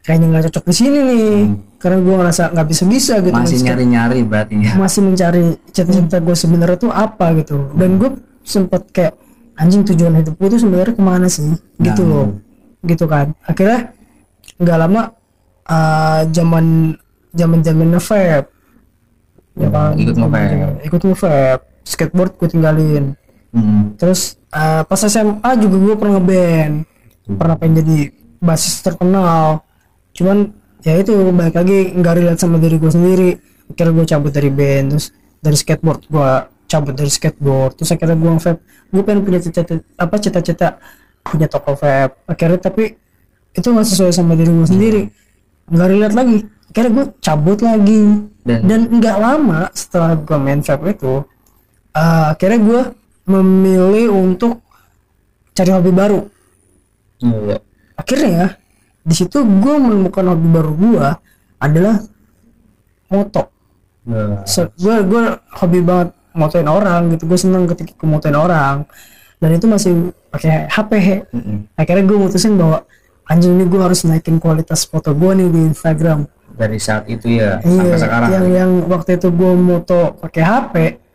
kayaknya 0.00 0.26
nggak 0.28 0.44
cocok 0.50 0.64
di 0.66 0.74
sini 0.74 0.98
nih 1.00 1.30
karena 1.78 1.98
gue 1.98 2.14
ngerasa 2.14 2.42
nggak 2.50 2.68
bisa 2.68 2.82
bisa 2.84 3.14
gitu 3.18 3.32
Hmm. 3.32 3.40
Masih 3.40 3.48
main 3.48 3.56
skate. 3.56 3.68
nyari-nyari 3.70 4.20
berarti 4.22 4.54
ya? 4.58 4.72
masih 4.74 5.00
mencari 5.02 5.42
cita-cita 5.66 6.16
gue 6.18 6.36
sebenarnya 6.36 6.76
tuh 6.76 6.90
apa 6.90 7.26
gitu 7.34 7.56
dan 7.72 7.96
gue 7.96 8.10
sempet 8.42 8.82
kayak 8.90 9.14
anjing 9.54 9.86
tujuan 9.86 10.18
hidup 10.18 10.34
gue 10.34 10.48
tuh 10.50 10.60
sebenarnya 10.60 10.92
ke 10.92 11.02
mana 11.02 11.26
sih 11.26 11.48
gitu 11.78 12.02
Nah. 12.02 12.10
loh 12.10 12.26
gitu 12.82 13.06
kan 13.06 13.32
akhirnya 13.40 13.94
nggak 14.60 14.78
lama 14.78 15.02
eh, 15.66 16.20
zaman 16.30 16.94
zaman 17.34 17.60
zaman 17.60 17.86
ngevape 17.94 18.54
ya 19.54 19.68
kan? 19.70 19.92
Ikut 19.98 20.16
nge-vape. 20.18 20.82
ikut 20.86 21.00
ngevape 21.02 21.62
skateboard 21.84 22.32
gue 22.38 22.48
tinggalin. 22.50 23.04
Hmm. 23.54 23.94
terus 23.94 24.34
eh, 24.50 24.82
pas 24.82 24.98
SMA 24.98 25.50
juga 25.62 25.76
gue 25.78 25.94
pernah 25.94 26.18
ngeband. 26.18 26.74
Pernah 27.38 27.56
pengen 27.56 27.74
jadi 27.80 27.98
basis 28.42 28.82
terkenal. 28.82 29.62
Cuman 30.10 30.52
ya 30.82 30.98
itu 31.00 31.14
balik 31.32 31.56
lagi 31.56 31.94
nggak 31.94 32.14
relate 32.18 32.40
sama 32.42 32.58
diri 32.58 32.76
gue 32.82 32.90
sendiri. 32.90 33.30
Akhirnya 33.70 33.92
gue 33.94 34.06
cabut 34.10 34.32
dari 34.34 34.50
band 34.50 34.86
terus 34.92 35.06
dari 35.38 35.56
skateboard 35.56 36.02
gue 36.10 36.30
cabut 36.66 36.94
dari 36.98 37.10
skateboard. 37.10 37.78
Terus 37.78 37.90
akhirnya 37.94 38.16
gue 38.18 38.30
vape 38.42 38.60
gue 38.90 39.02
pengen 39.02 39.20
punya 39.22 39.40
cita-cita 39.42 39.82
apa 39.98 40.14
cita-cita 40.18 40.68
punya 41.24 41.46
toko 41.48 41.72
vape 41.78 42.20
akhirnya 42.28 42.60
tapi 42.60 42.94
itu 43.54 43.66
nggak 43.66 43.86
sesuai 43.86 44.12
sama 44.12 44.34
diri 44.34 44.50
gue 44.50 44.68
sendiri. 44.68 45.02
Nggak 45.70 45.88
relate 45.88 46.14
lagi. 46.14 46.38
Akhirnya 46.70 46.90
gue 46.92 47.04
cabut 47.18 47.58
lagi. 47.58 48.00
Dan- 48.44 48.64
dan 48.68 48.80
nggak 48.92 49.16
lama 49.16 49.72
setelah 49.72 50.20
gue 50.20 50.36
main 50.36 50.60
vape 50.60 50.92
itu 50.92 51.24
eh, 51.94 52.24
akhirnya 52.28 52.60
gue 52.60 52.80
memilih 53.24 54.12
untuk 54.12 54.60
cari 55.50 55.70
hobi 55.70 55.90
baru. 55.90 56.20
Iya. 57.22 57.56
akhirnya 57.94 58.58
di 59.00 59.14
situ 59.14 59.38
gue 59.40 59.74
menemukan 59.78 60.34
hobi 60.34 60.48
baru 60.50 60.72
gue 60.74 61.06
adalah 61.56 61.96
moto. 63.08 63.48
Iya. 64.04 64.44
so, 64.44 64.68
gue 64.76 64.96
gue 65.08 65.22
hobi 65.56 65.80
banget 65.80 66.12
motoin 66.34 66.68
orang 66.68 67.14
gitu. 67.14 67.24
Gue 67.24 67.38
seneng 67.38 67.64
ketika 67.64 68.04
motoin 68.04 68.36
orang. 68.36 68.84
Dan 69.40 69.50
itu 69.54 69.64
masih 69.64 69.92
pakai 70.28 70.66
HP 70.66 70.92
Mm-mm. 71.30 71.68
akhirnya 71.76 72.04
gue 72.04 72.16
mutusin 72.18 72.56
bahwa 72.56 72.82
anjing 73.26 73.52
ini 73.52 73.64
gue 73.64 73.80
harus 73.80 74.02
naikin 74.02 74.36
kualitas 74.36 74.84
foto 74.84 75.10
gue 75.10 75.30
nih 75.34 75.48
di 75.48 75.60
Instagram 75.66 76.28
Dari 76.54 76.78
saat 76.78 77.04
itu 77.06 77.26
ya 77.34 77.58
iya 77.58 77.82
sampai 77.82 77.98
sekarang. 77.98 78.28
yang 78.30 78.46
yang 78.48 78.70
waktu 78.86 79.16
itu 79.16 79.28
gue 79.28 79.52
moto 79.54 80.00
pakai 80.16 80.42
HP 80.42 80.74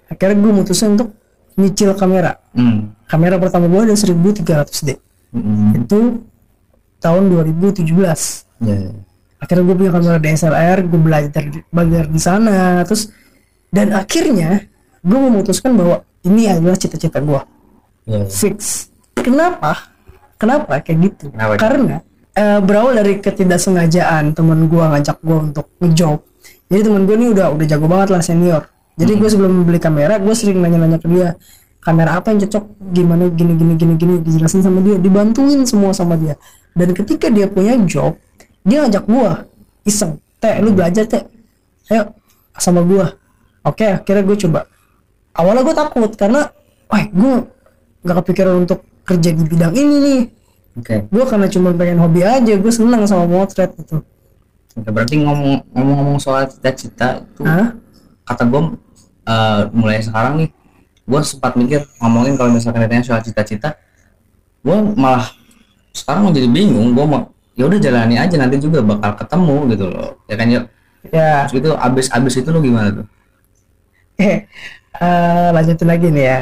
akhirnya 0.10 0.38
gue 0.38 0.52
mutusin 0.54 0.90
untuk 0.94 1.10
nyicil 1.56 1.94
kamera 1.94 2.40
Hmm. 2.50 2.92
kamera 3.06 3.38
pertama 3.38 3.66
gue 3.66 3.82
ada 3.84 3.96
1300D 3.96 4.90
Mm-mm. 5.32 5.78
itu 5.78 6.00
tahun 6.98 7.24
2017 7.30 7.86
Iya. 8.60 8.92
akhirnya 9.40 9.64
gue 9.64 9.76
punya 9.78 9.92
kamera 9.94 10.18
DSLR 10.18 10.78
gue 10.84 11.00
belajar 11.00 11.44
di- 11.46 11.64
belajar 11.66 12.06
di 12.06 12.20
sana 12.20 12.58
terus 12.84 13.08
dan 13.70 13.94
akhirnya 13.94 14.66
gue 15.00 15.20
memutuskan 15.22 15.72
bahwa 15.74 16.02
ini 16.22 16.50
adalah 16.50 16.76
cita-cita 16.76 17.22
gue 17.22 17.40
Iya. 18.04 18.26
fix 18.26 18.90
kenapa 19.14 19.94
kenapa 20.40 20.80
kayak 20.80 20.98
gitu? 21.12 21.26
Kenapa? 21.36 21.60
karena 21.60 21.96
eh, 22.34 22.60
berawal 22.64 22.96
dari 22.96 23.20
ketidaksengajaan 23.20 24.32
teman 24.32 24.72
gue 24.72 24.84
ngajak 24.84 25.18
gue 25.20 25.38
untuk 25.52 25.68
ngejob. 25.84 26.24
Jadi 26.72 26.82
teman 26.86 27.04
gue 27.04 27.16
ini 27.20 27.28
udah 27.36 27.52
udah 27.52 27.66
jago 27.68 27.86
banget 27.92 28.10
lah 28.16 28.22
senior. 28.24 28.64
Jadi 28.96 29.12
gue 29.20 29.30
sebelum 29.30 29.68
beli 29.68 29.80
kamera 29.84 30.18
gue 30.18 30.32
sering 30.32 30.64
nanya-nanya 30.64 30.98
ke 31.04 31.08
dia 31.12 31.36
kamera 31.84 32.20
apa 32.24 32.32
yang 32.32 32.40
cocok? 32.48 32.64
Gimana? 32.96 33.28
Gini 33.36 33.54
gini 33.60 33.74
gini 33.76 33.94
gini 34.00 34.14
dijelasin 34.24 34.64
sama 34.64 34.80
dia 34.80 34.96
dibantuin 34.96 35.68
semua 35.68 35.92
sama 35.92 36.16
dia. 36.16 36.40
Dan 36.72 36.96
ketika 36.96 37.28
dia 37.28 37.52
punya 37.52 37.76
job 37.84 38.16
dia 38.64 38.88
ngajak 38.88 39.04
gue 39.08 39.32
iseng 39.88 40.20
teh 40.40 40.56
lu 40.64 40.72
belajar 40.72 41.04
teh. 41.04 41.24
Ayo 41.92 42.16
sama 42.56 42.86
gue 42.88 43.04
oke 43.68 43.86
akhirnya 44.00 44.24
gue 44.24 44.38
coba. 44.48 44.62
Awalnya 45.36 45.62
gue 45.64 45.76
takut 45.76 46.12
karena 46.16 46.42
wah 46.88 47.04
gue 47.04 47.34
nggak 48.04 48.16
kepikiran 48.24 48.64
untuk 48.64 48.80
kerja 49.10 49.30
di 49.34 49.44
bidang 49.44 49.74
ini 49.74 49.96
nih. 49.98 50.22
Oke. 50.80 50.96
gue 51.12 51.24
karena 51.28 51.48
cuma 51.52 51.76
pengen 51.76 52.00
hobi 52.00 52.22
aja 52.24 52.54
gue 52.56 52.72
seneng 52.72 53.04
sama 53.10 53.26
motret 53.28 53.74
gitu. 53.76 54.06
Oke, 54.78 54.90
berarti 54.94 55.20
ngomong 55.20 55.66
ngomong-ngomong 55.76 56.18
soal 56.22 56.48
cita-cita 56.48 57.26
itu 57.26 57.44
Hah? 57.44 57.76
kata 58.24 58.48
gue 58.48 58.62
mulai 59.76 60.00
sekarang 60.00 60.46
nih 60.46 60.50
gue 61.10 61.22
sempat 61.26 61.58
mikir 61.58 61.84
ngomongin 62.00 62.38
kalau 62.38 62.54
misalkan 62.54 62.86
ditanya 62.86 63.04
soal 63.04 63.22
cita-cita 63.26 63.76
gue 64.62 64.78
malah 64.96 65.26
sekarang 65.92 66.32
jadi 66.32 66.48
bingung 66.48 66.94
gue 66.94 67.06
mau 67.06 67.28
ya 67.60 67.68
udah 67.68 67.80
jalani 67.82 68.16
aja 68.16 68.40
nanti 68.40 68.62
juga 68.62 68.80
bakal 68.80 69.20
ketemu 69.20 69.56
gitu 69.76 69.86
loh. 69.90 70.12
Ya 70.32 70.36
kan 70.40 70.48
ya 70.48 70.62
ya. 71.12 71.34
Terus 71.50 71.60
itu 71.60 71.70
abis 71.76 72.08
abis 72.14 72.34
itu 72.40 72.50
lo 72.54 72.64
gimana 72.64 73.04
tuh? 73.04 73.06
Eh 74.16 74.48
eh, 75.04 75.48
lanjutin 75.52 75.88
lagi 75.90 76.08
nih 76.08 76.24
ya 76.24 76.40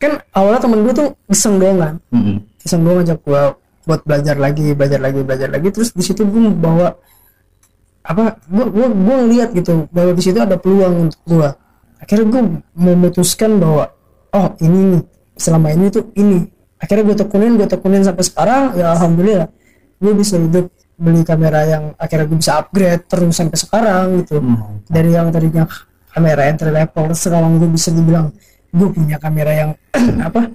kan 0.00 0.12
awalnya 0.32 0.60
temen 0.64 0.80
gue 0.80 0.94
tuh 0.96 1.08
iseng 1.28 1.60
doang 1.60 1.78
kan. 1.78 1.94
Mm-mm. 2.08 2.36
iseng 2.64 2.80
doang 2.80 3.04
ngajak 3.04 3.20
gue 3.20 3.42
buat 3.84 4.00
belajar 4.08 4.36
lagi 4.40 4.72
belajar 4.72 5.00
lagi 5.00 5.20
belajar 5.20 5.48
lagi. 5.52 5.68
Terus 5.68 5.92
di 5.92 6.00
situ 6.00 6.24
gue 6.24 6.40
bawa 6.56 6.96
apa 8.00 8.40
gue 8.48 8.64
gue 8.72 8.86
gue 8.88 9.16
ngeliat 9.28 9.52
gitu 9.52 9.84
bahwa 9.92 10.16
di 10.16 10.22
situ 10.24 10.40
ada 10.40 10.56
peluang 10.56 11.12
untuk 11.12 11.20
gue 11.28 11.48
akhirnya 12.00 12.26
gue 12.32 12.42
memutuskan 12.80 13.60
bahwa 13.60 13.92
oh 14.32 14.56
ini 14.64 14.96
nih 14.96 15.02
selama 15.36 15.68
ini 15.76 15.86
tuh 15.92 16.08
ini. 16.16 16.48
Akhirnya 16.80 17.12
gue 17.12 17.16
tekunin 17.20 17.52
gue 17.60 17.68
tekunin 17.68 18.00
sampai 18.00 18.24
sekarang 18.24 18.62
ya 18.80 18.96
alhamdulillah 18.96 19.52
gue 20.00 20.12
bisa 20.16 20.40
hidup 20.40 20.72
beli 20.96 21.24
kamera 21.28 21.60
yang 21.68 21.84
akhirnya 22.00 22.24
gue 22.24 22.38
bisa 22.40 22.56
upgrade 22.56 23.04
terus 23.04 23.36
sampai 23.36 23.56
sekarang 23.60 24.24
gitu. 24.24 24.40
Hmm. 24.40 24.80
dari 24.88 25.12
yang 25.12 25.28
tadinya 25.28 25.68
kamera 26.10 26.42
entry 26.48 26.72
level 26.72 27.12
sekarang 27.12 27.60
gue 27.60 27.68
bisa 27.68 27.92
dibilang 27.92 28.32
gue 28.70 28.88
punya 28.90 29.16
kamera 29.16 29.52
yang 29.52 29.70
apa 30.28 30.50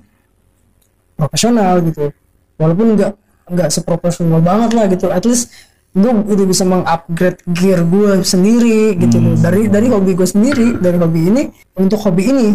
profesional 1.15 1.79
gitu. 1.83 2.11
Walaupun 2.55 2.95
nggak 2.95 3.11
nggak 3.45 3.69
seprofesional 3.69 4.41
banget 4.41 4.71
lah 4.73 4.85
gitu. 4.87 5.07
At 5.09 5.23
least 5.23 5.51
gue 5.95 6.11
udah 6.11 6.45
bisa 6.45 6.63
mengupgrade 6.63 7.39
gear 7.55 7.83
gue 7.83 8.11
sendiri 8.21 8.95
gitu. 8.97 9.17
Loh 9.17 9.35
dari 9.35 9.67
dari 9.67 9.87
hobi 9.87 10.11
gue 10.13 10.27
sendiri 10.27 10.75
dari 10.75 10.97
hobi 10.97 11.21
ini 11.27 11.43
untuk 11.75 11.99
hobi 12.01 12.23
ini. 12.25 12.47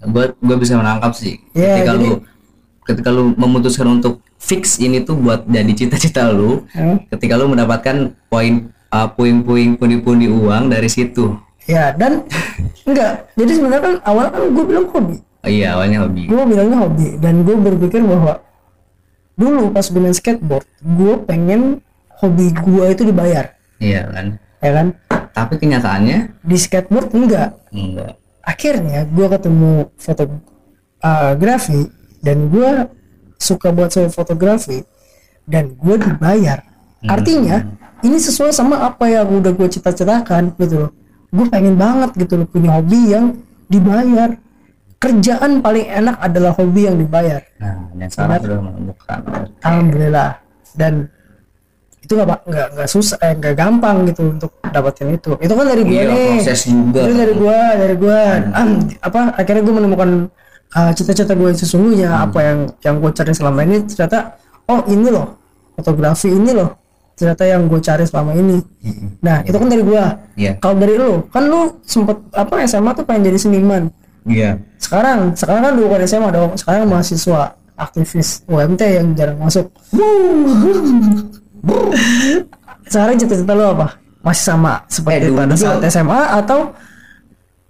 Gue 0.00 0.32
gue 0.32 0.56
bisa 0.56 0.78
menangkap 0.78 1.12
sih. 1.12 1.36
Iya, 1.52 1.82
ketika 1.82 1.92
jadi- 1.96 2.04
lu 2.04 2.12
ketika 2.88 3.08
lu 3.12 3.36
memutuskan 3.36 4.00
untuk 4.00 4.24
fix 4.40 4.80
ini 4.80 5.04
tuh 5.04 5.12
buat 5.12 5.44
jadi 5.44 5.68
cita-cita 5.76 6.32
lu 6.32 6.64
Hmm. 6.72 7.04
ketika 7.12 7.36
lu 7.36 7.52
mendapatkan 7.52 8.16
poin 8.32 8.72
uh, 8.88 9.04
puing-puing 9.12 9.76
pundi-pundi 9.76 10.24
uang 10.24 10.72
dari 10.72 10.88
situ 10.88 11.36
ya 11.68 11.92
dan 11.92 12.24
enggak. 12.88 13.28
Jadi 13.36 13.52
sebenarnya 13.52 13.82
kan 13.84 13.94
awal 14.08 14.32
kan 14.32 14.42
gue 14.48 14.64
bilang 14.64 14.88
hobi. 14.88 15.16
Oh, 15.44 15.50
iya 15.52 15.76
awalnya 15.76 16.08
hobi. 16.08 16.24
Gue 16.26 16.42
bilangnya 16.48 16.78
hobi 16.80 17.08
dan 17.20 17.44
gue 17.44 17.54
berpikir 17.54 18.00
bahwa 18.02 18.40
dulu 19.38 19.70
pas 19.70 19.86
gue 19.86 20.00
main 20.00 20.16
skateboard 20.16 20.66
gue 20.82 21.14
pengen 21.28 21.84
hobi 22.18 22.50
gue 22.50 22.84
itu 22.90 23.02
dibayar. 23.04 23.54
Iya 23.78 24.08
kan? 24.10 24.26
Ya 24.58 24.70
kan? 24.74 24.86
Tapi 25.36 25.54
kenyataannya? 25.60 26.42
Di 26.42 26.56
skateboard 26.58 27.14
enggak. 27.14 27.54
Enggak. 27.70 28.18
Akhirnya 28.42 29.04
gue 29.04 29.26
ketemu 29.28 29.92
fotografi 30.00 31.92
dan 32.24 32.48
gue 32.48 32.88
suka 33.38 33.70
buat 33.70 33.92
soal 33.92 34.10
fotografi 34.10 34.82
dan 35.44 35.76
gue 35.76 35.96
dibayar. 36.00 36.64
Artinya 37.06 37.62
ini 38.02 38.18
sesuai 38.18 38.50
sama 38.50 38.82
apa 38.82 39.06
yang 39.06 39.30
udah 39.30 39.54
gue 39.54 39.68
cita-citakan 39.70 40.50
gitu 40.58 40.88
loh 40.88 40.92
gue 41.28 41.46
pengen 41.52 41.76
banget 41.76 42.10
gitu 42.16 42.40
loh 42.40 42.48
punya 42.48 42.80
hobi 42.80 43.12
yang 43.12 43.36
dibayar. 43.68 44.32
Kerjaan 44.98 45.62
paling 45.62 45.86
enak 45.86 46.16
adalah 46.18 46.52
hobi 46.58 46.90
yang 46.90 46.98
dibayar. 46.98 47.38
Nah 47.62 47.86
dan 47.94 48.08
sekarang 48.10 48.42
sudah 48.42 48.60
menemukan 48.66 49.18
alhamdulillah. 49.62 50.30
Dan 50.74 51.06
itu 52.02 52.12
nggak 52.18 52.28
Pak, 52.28 52.40
nggak 52.50 52.68
nggak 52.74 52.88
susah 52.90 53.18
eh, 53.22 53.34
nggak 53.38 53.54
gampang 53.54 53.96
gitu 54.10 54.22
untuk 54.26 54.50
dapetin 54.58 55.14
itu. 55.14 55.38
Itu 55.38 55.52
kan 55.54 55.66
dari 55.70 55.82
gue 55.86 55.94
iya 55.94 56.04
nih. 56.10 56.42
proses 56.42 56.60
juga. 56.66 57.00
Itu 57.06 57.14
dari 57.14 57.34
gua 57.38 57.60
dari 57.78 57.94
gua. 57.94 58.20
Ah, 58.50 58.66
apa 59.06 59.20
akhirnya 59.38 59.62
gua 59.62 59.74
menemukan 59.78 60.10
ah, 60.74 60.90
cita-cita 60.90 61.32
gue 61.38 61.50
sesungguhnya. 61.54 62.10
Apa 62.26 62.38
yang 62.42 62.58
yang 62.82 62.94
gue 62.98 63.10
cari 63.14 63.32
selama 63.36 63.62
ini 63.62 63.86
ternyata 63.86 64.34
oh 64.66 64.82
ini 64.90 65.08
loh. 65.14 65.38
Fotografi 65.78 66.34
ini 66.34 66.50
loh 66.58 66.87
ternyata 67.18 67.42
yang 67.42 67.66
gue 67.66 67.82
cari 67.82 68.06
selama 68.06 68.30
ini. 68.38 68.62
Nah 69.18 69.42
itu 69.42 69.56
kan 69.58 69.66
dari 69.66 69.82
gua. 69.82 70.14
Iya. 70.38 70.54
Kalau 70.62 70.78
dari 70.78 70.94
lu 70.94 71.26
kan 71.34 71.50
lu 71.50 71.82
sempet 71.82 72.14
apa 72.30 72.62
SMA 72.62 72.94
tuh 72.94 73.02
pengen 73.02 73.34
jadi 73.34 73.38
seniman. 73.42 73.90
Iya. 74.22 74.62
Sekarang 74.78 75.34
sekarang 75.34 75.62
kan 75.66 75.72
lu 75.74 75.90
bukan 75.90 76.06
SMA 76.06 76.30
dong 76.30 76.54
sekarang 76.54 76.86
mahasiswa 76.86 77.58
aktivis 77.74 78.46
UMT 78.46 78.82
yang 78.86 79.18
jarang 79.18 79.42
masuk. 79.42 79.66
Sekarang 82.88 83.20
cita-cita 83.20 83.52
lu 83.52 83.66
apa? 83.68 83.98
Masih 84.24 84.44
sama 84.54 84.80
seperti 84.88 85.26
Eh, 85.26 85.30
dulu 85.30 85.42
pada 85.42 85.56
saat 85.58 85.78
SMA 85.90 86.20
atau 86.42 86.72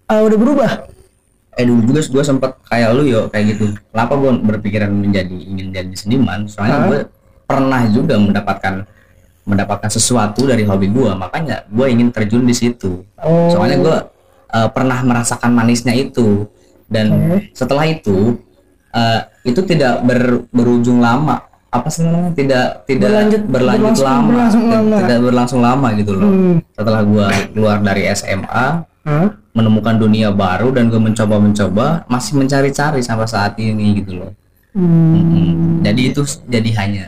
ah, 0.07 0.21
udah 0.23 0.39
berubah? 0.39 0.71
Eh 1.59 1.67
dulu 1.67 1.83
juga 1.91 2.01
gue 2.05 2.25
sempet 2.25 2.53
kayak 2.71 2.95
lu 2.95 3.03
yo 3.09 3.27
kayak 3.33 3.57
gitu. 3.57 3.75
Kenapa 3.91 4.13
gue 4.15 4.31
berpikiran 4.45 4.93
menjadi 4.93 5.35
ingin 5.35 5.75
jadi 5.75 5.95
seniman? 5.97 6.47
Soalnya 6.47 6.79
gue 6.87 6.99
pernah 7.49 7.83
juga 7.91 8.15
mendapatkan 8.21 8.87
mendapatkan 9.49 9.89
sesuatu 9.89 10.45
dari 10.45 10.63
hobi 10.63 10.87
gue 10.87 11.09
makanya 11.11 11.65
gue 11.67 11.87
ingin 11.89 12.09
terjun 12.09 12.45
di 12.45 12.53
situ 12.53 13.01
Oh. 13.19 13.49
soalnya 13.49 13.79
gue 13.79 13.97
eh, 14.51 14.69
pernah 14.69 15.01
merasakan 15.01 15.51
manisnya 15.51 15.93
itu 15.93 16.45
dan 16.87 17.09
Oke. 17.11 17.51
setelah 17.53 17.85
itu 17.85 18.37
eh, 18.91 19.21
itu 19.43 19.61
tidak 19.63 20.01
ber- 20.03 20.45
berujung 20.49 21.01
lama 21.01 21.41
apa 21.69 21.89
sih 21.89 22.01
namanya 22.01 22.33
tidak 22.33 22.67
tidak 22.85 23.09
Berlanjut- 23.09 23.45
berlanjut 23.47 23.81
berlangsung- 23.93 24.07
lama 24.07 24.29
berlangsung 24.31 24.63
Tidak- 24.63 24.77
lama. 24.79 24.97
tidak 24.99 25.19
berlangsung 25.21 25.61
lama 25.61 25.89
gitu 25.95 26.13
loh 26.15 26.31
Hmm. 26.31 26.57
setelah 26.71 27.03
gue 27.03 27.27
keluar 27.51 27.77
dari 27.79 28.03
SMA 28.07 28.67
Hah? 29.03 29.27
menemukan 29.51 29.97
dunia 29.97 30.29
baru 30.31 30.69
dan 30.71 30.87
gue 30.87 30.97
mencoba-mencoba 30.99 32.07
masih 32.07 32.37
mencari-cari 32.37 33.01
sampai 33.01 33.27
saat 33.27 33.57
ini 33.59 33.99
gitu 33.99 34.17
loh. 34.17 34.31
Hmm. 34.71 35.17
Hmm, 35.19 35.53
Jadi 35.83 36.03
itu 36.07 36.23
jadi 36.47 36.71
hanya 36.79 37.05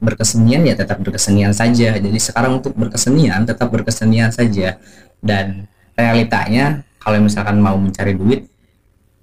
berkesenian 0.00 0.64
ya 0.64 0.74
tetap 0.74 0.98
berkesenian 0.98 1.52
saja. 1.52 1.94
Jadi 1.94 2.18
sekarang 2.18 2.58
untuk 2.58 2.72
berkesenian 2.74 3.44
tetap 3.44 3.68
berkesenian 3.68 4.32
saja 4.32 4.80
dan 5.20 5.68
realitanya 5.94 6.80
kalau 6.98 7.20
misalkan 7.20 7.60
mau 7.60 7.76
mencari 7.76 8.16
duit 8.16 8.48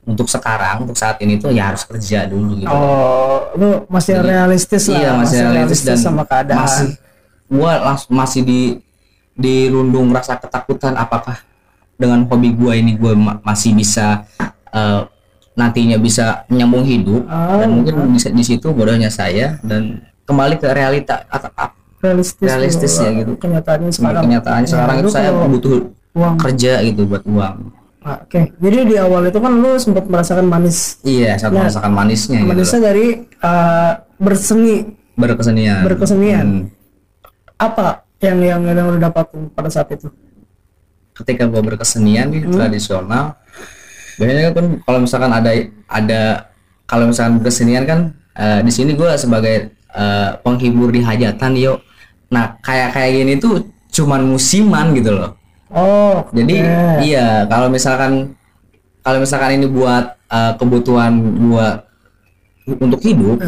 untuk 0.08 0.32
sekarang 0.32 0.88
untuk 0.88 0.96
saat 0.96 1.20
ini 1.20 1.36
tuh 1.36 1.52
ya 1.52 1.74
harus 1.74 1.84
kerja 1.84 2.24
dulu 2.26 2.64
gitu. 2.64 2.72
Oh, 2.72 3.52
lu 3.60 3.70
masih 3.92 4.22
Jadi, 4.22 4.28
realistis 4.32 4.84
lah. 4.88 4.98
iya 4.98 5.10
masih 5.20 5.40
realistis 5.44 5.84
dan 5.84 6.00
sama 6.00 6.24
keadaan. 6.24 6.64
masih 6.64 6.88
gua 7.52 7.72
langsung 7.84 8.14
masih 8.16 8.42
di 8.42 8.60
dirundung 9.36 10.10
rasa 10.10 10.40
ketakutan 10.40 10.96
apakah 10.96 11.38
dengan 12.00 12.24
hobi 12.26 12.54
gua 12.56 12.74
ini 12.74 12.96
gua 12.96 13.14
ma- 13.14 13.40
masih 13.44 13.76
bisa 13.76 14.24
eh, 14.72 15.02
nantinya 15.58 15.98
bisa 15.98 16.46
menyambung 16.48 16.86
hidup 16.86 17.26
Ah, 17.26 17.60
dan 17.60 17.70
mungkin 17.74 18.14
bisa 18.14 18.30
di 18.30 18.46
situ 18.46 18.70
bodohnya 18.72 19.10
saya 19.10 19.58
dan 19.66 20.06
kembali 20.28 20.60
ke 20.60 20.68
realita 20.70 21.24
atau 21.32 21.50
realistis, 21.98 22.94
ya 23.02 23.10
gitu. 23.16 23.34
Kenyataannya 23.40 23.90
sekarang. 23.90 24.22
kenyataan 24.28 24.62
Ya, 24.64 24.70
sekarang 24.70 24.96
itu 25.02 25.10
saya 25.10 25.30
butuh 25.34 25.90
uang. 26.14 26.36
kerja 26.38 26.72
gitu 26.86 27.02
buat 27.10 27.24
uang 27.26 27.58
Oke, 28.08 28.56
jadi 28.56 28.78
di 28.88 28.96
awal 28.96 29.28
itu 29.28 29.36
kan 29.36 29.52
lu 29.52 29.76
sempat 29.76 30.08
merasakan 30.08 30.48
manis. 30.48 30.96
iya 31.04 31.36
saya 31.36 31.52
Nah, 31.52 31.68
merasakan 31.68 31.92
manisnya 31.92 32.40
gitu 32.40 32.52
Manisnya 32.56 32.80
loh. 32.80 32.86
dari 32.88 33.08
uh, 33.44 33.92
berseni. 34.16 34.76
berkesenian 35.18 35.82
Berkesenian. 35.84 36.46
Hmm. 36.46 36.64
Apa 37.60 38.08
yang 38.24 38.40
yang 38.40 38.62
yang 38.64 38.88
lu 38.88 39.00
dapatin 39.02 39.50
pada 39.52 39.68
saat 39.68 39.92
itu? 39.92 40.08
ketika 41.18 41.50
gua 41.50 41.66
berkesenian 41.66 42.30
di 42.30 42.46
tradisional 42.46 43.34
biasanya 44.16 44.54
kan 44.54 44.66
kalau 44.86 45.00
misalkan 45.02 45.32
ada 45.34 45.50
ada 45.90 46.22
kalau 46.86 47.10
misalkan 47.10 47.42
berkesenian 47.42 47.84
kan 47.84 48.00
eh, 48.38 48.62
di 48.62 48.70
sini 48.70 48.94
gua 48.94 49.18
sebagai 49.18 49.74
eh, 49.98 50.30
penghibur 50.40 50.94
di 50.94 51.02
hajatan 51.02 51.58
yuk 51.58 51.82
nah 52.28 52.60
kayak 52.60 52.94
kayak 52.94 53.12
gini 53.18 53.34
tuh 53.40 53.64
cuman 53.88 54.22
musiman 54.22 54.92
gitu 54.94 55.16
loh. 55.16 55.32
Oh, 55.68 56.24
jadi 56.32 56.56
oke. 56.64 57.04
iya 57.04 57.28
kalau 57.44 57.68
misalkan 57.68 58.36
kalau 59.02 59.20
misalkan 59.20 59.58
ini 59.58 59.68
buat 59.68 60.06
eh, 60.28 60.54
kebutuhan 60.56 61.12
gua 61.48 61.88
untuk 62.68 63.00
hidup 63.00 63.40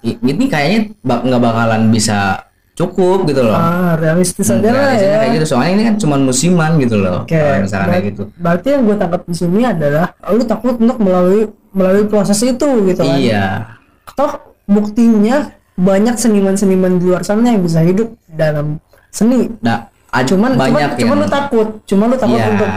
i- 0.00 0.16
ini 0.18 0.44
kayaknya 0.48 0.80
bak- 1.00 1.22
nggak 1.22 1.42
bakalan 1.42 1.92
bisa 1.92 2.40
cukup 2.72 3.28
gitu 3.28 3.44
loh. 3.44 3.52
Ah, 3.52 3.92
realistis 4.00 4.48
Hmm, 4.48 4.64
aja 4.64 4.68
lah 4.68 4.96
realistisnya 4.96 5.12
ya. 5.12 5.20
kayak 5.20 5.32
gitu. 5.36 5.46
Soalnya 5.46 5.72
ini 5.76 5.82
kan 5.84 5.94
cuman 6.00 6.20
musiman 6.24 6.70
gitu 6.80 6.96
loh 6.96 7.18
Oke, 7.28 7.36
kalau 7.36 7.60
misalkan 7.62 7.88
kayak 7.92 8.04
gitu. 8.08 8.22
berarti 8.34 8.66
yang 8.72 8.82
gue 8.88 8.96
tangkap 8.96 9.22
di 9.28 9.34
sini 9.36 9.60
adalah 9.62 10.06
lu 10.32 10.42
takut 10.42 10.74
untuk 10.80 10.98
melalui 10.98 11.42
melalui 11.70 12.04
proses 12.08 12.40
itu 12.40 12.68
gitu 12.88 13.02
kan? 13.04 13.16
iya. 13.20 13.76
Toh 14.16 14.32
buktinya 14.64 15.52
banyak 15.76 16.16
seniman-seniman 16.20 17.00
di 17.00 17.04
luar 17.08 17.22
sana 17.24 17.52
yang 17.52 17.64
bisa 17.64 17.80
hidup 17.80 18.12
dalam 18.28 18.76
seni. 19.08 19.48
Nah, 19.64 19.92
Cuman 20.12 20.60
banyak 20.60 21.00
cuman, 21.00 21.00
cuman 21.00 21.16
yang 21.16 21.24
lu 21.24 21.26
takut, 21.32 21.68
cuman 21.88 22.06
lu 22.12 22.16
takut 22.20 22.36
Iya. 22.36 22.48
untuk 22.52 22.68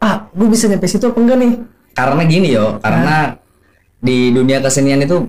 ah, 0.00 0.16
gue 0.32 0.48
bisa 0.48 0.64
nyampe 0.72 0.88
situ 0.88 1.04
apa 1.04 1.18
enggak 1.20 1.38
nih? 1.44 1.52
karena 1.98 2.22
gini 2.30 2.48
yo, 2.54 2.78
karena 2.78 3.34
di 3.98 4.30
dunia 4.30 4.62
kesenian 4.62 5.02
itu 5.02 5.26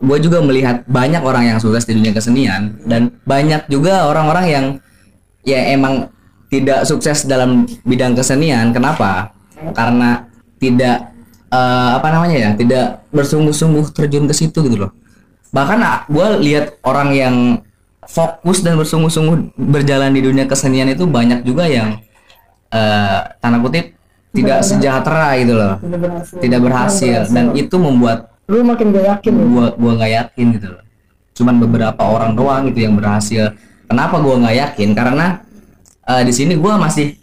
gue 0.00 0.18
juga 0.24 0.40
melihat 0.40 0.82
banyak 0.88 1.20
orang 1.20 1.44
yang 1.54 1.58
sukses 1.60 1.84
di 1.84 1.92
dunia 1.94 2.16
kesenian 2.16 2.80
dan 2.88 3.12
banyak 3.28 3.68
juga 3.68 4.08
orang-orang 4.08 4.46
yang 4.48 4.64
ya 5.44 5.68
emang 5.70 6.08
tidak 6.48 6.88
sukses 6.88 7.28
dalam 7.28 7.68
bidang 7.84 8.16
kesenian. 8.16 8.72
Kenapa? 8.72 9.36
Karena 9.76 10.24
tidak 10.56 11.12
eh, 11.52 11.90
apa 11.94 12.08
namanya 12.10 12.36
ya, 12.40 12.50
tidak 12.56 13.04
bersungguh-sungguh 13.12 13.92
terjun 13.92 14.24
ke 14.26 14.34
situ 14.34 14.58
gitu 14.64 14.88
loh. 14.88 14.90
Bahkan 15.48 15.78
gue 16.12 16.26
lihat 16.44 16.76
orang 16.84 17.10
yang 17.16 17.36
fokus 18.08 18.64
dan 18.64 18.80
bersungguh-sungguh 18.80 19.56
berjalan 19.56 20.12
di 20.16 20.24
dunia 20.24 20.48
kesenian 20.48 20.88
itu 20.88 21.04
banyak 21.04 21.44
juga 21.44 21.68
yang 21.68 22.00
eh 22.68 23.20
tanda 23.40 23.60
kutip 23.64 23.96
tidak 24.32 24.60
sejahtera 24.64 25.36
gitu 25.40 25.54
loh. 25.56 25.74
Tidak 25.80 26.00
berhasil. 26.00 26.36
tidak 26.40 26.60
berhasil 26.60 27.20
dan 27.32 27.44
itu 27.56 27.76
membuat 27.80 28.32
Lu 28.48 28.64
makin 28.64 28.96
gak 28.96 29.04
yakin 29.16 29.32
lu. 29.36 29.44
gua 29.56 29.66
gua 29.76 29.92
nggak 30.00 30.12
yakin 30.12 30.46
gitu 30.56 30.68
loh. 30.72 30.82
Cuman 31.36 31.54
beberapa 31.60 32.00
orang 32.00 32.32
doang 32.32 32.68
gitu 32.72 32.88
yang 32.88 32.96
berhasil. 32.96 33.52
Kenapa 33.88 34.20
gua 34.20 34.36
nggak 34.40 34.56
yakin? 34.56 34.88
Karena 34.96 35.26
eh, 36.08 36.22
di 36.24 36.32
sini 36.32 36.56
gua 36.56 36.76
masih 36.80 37.16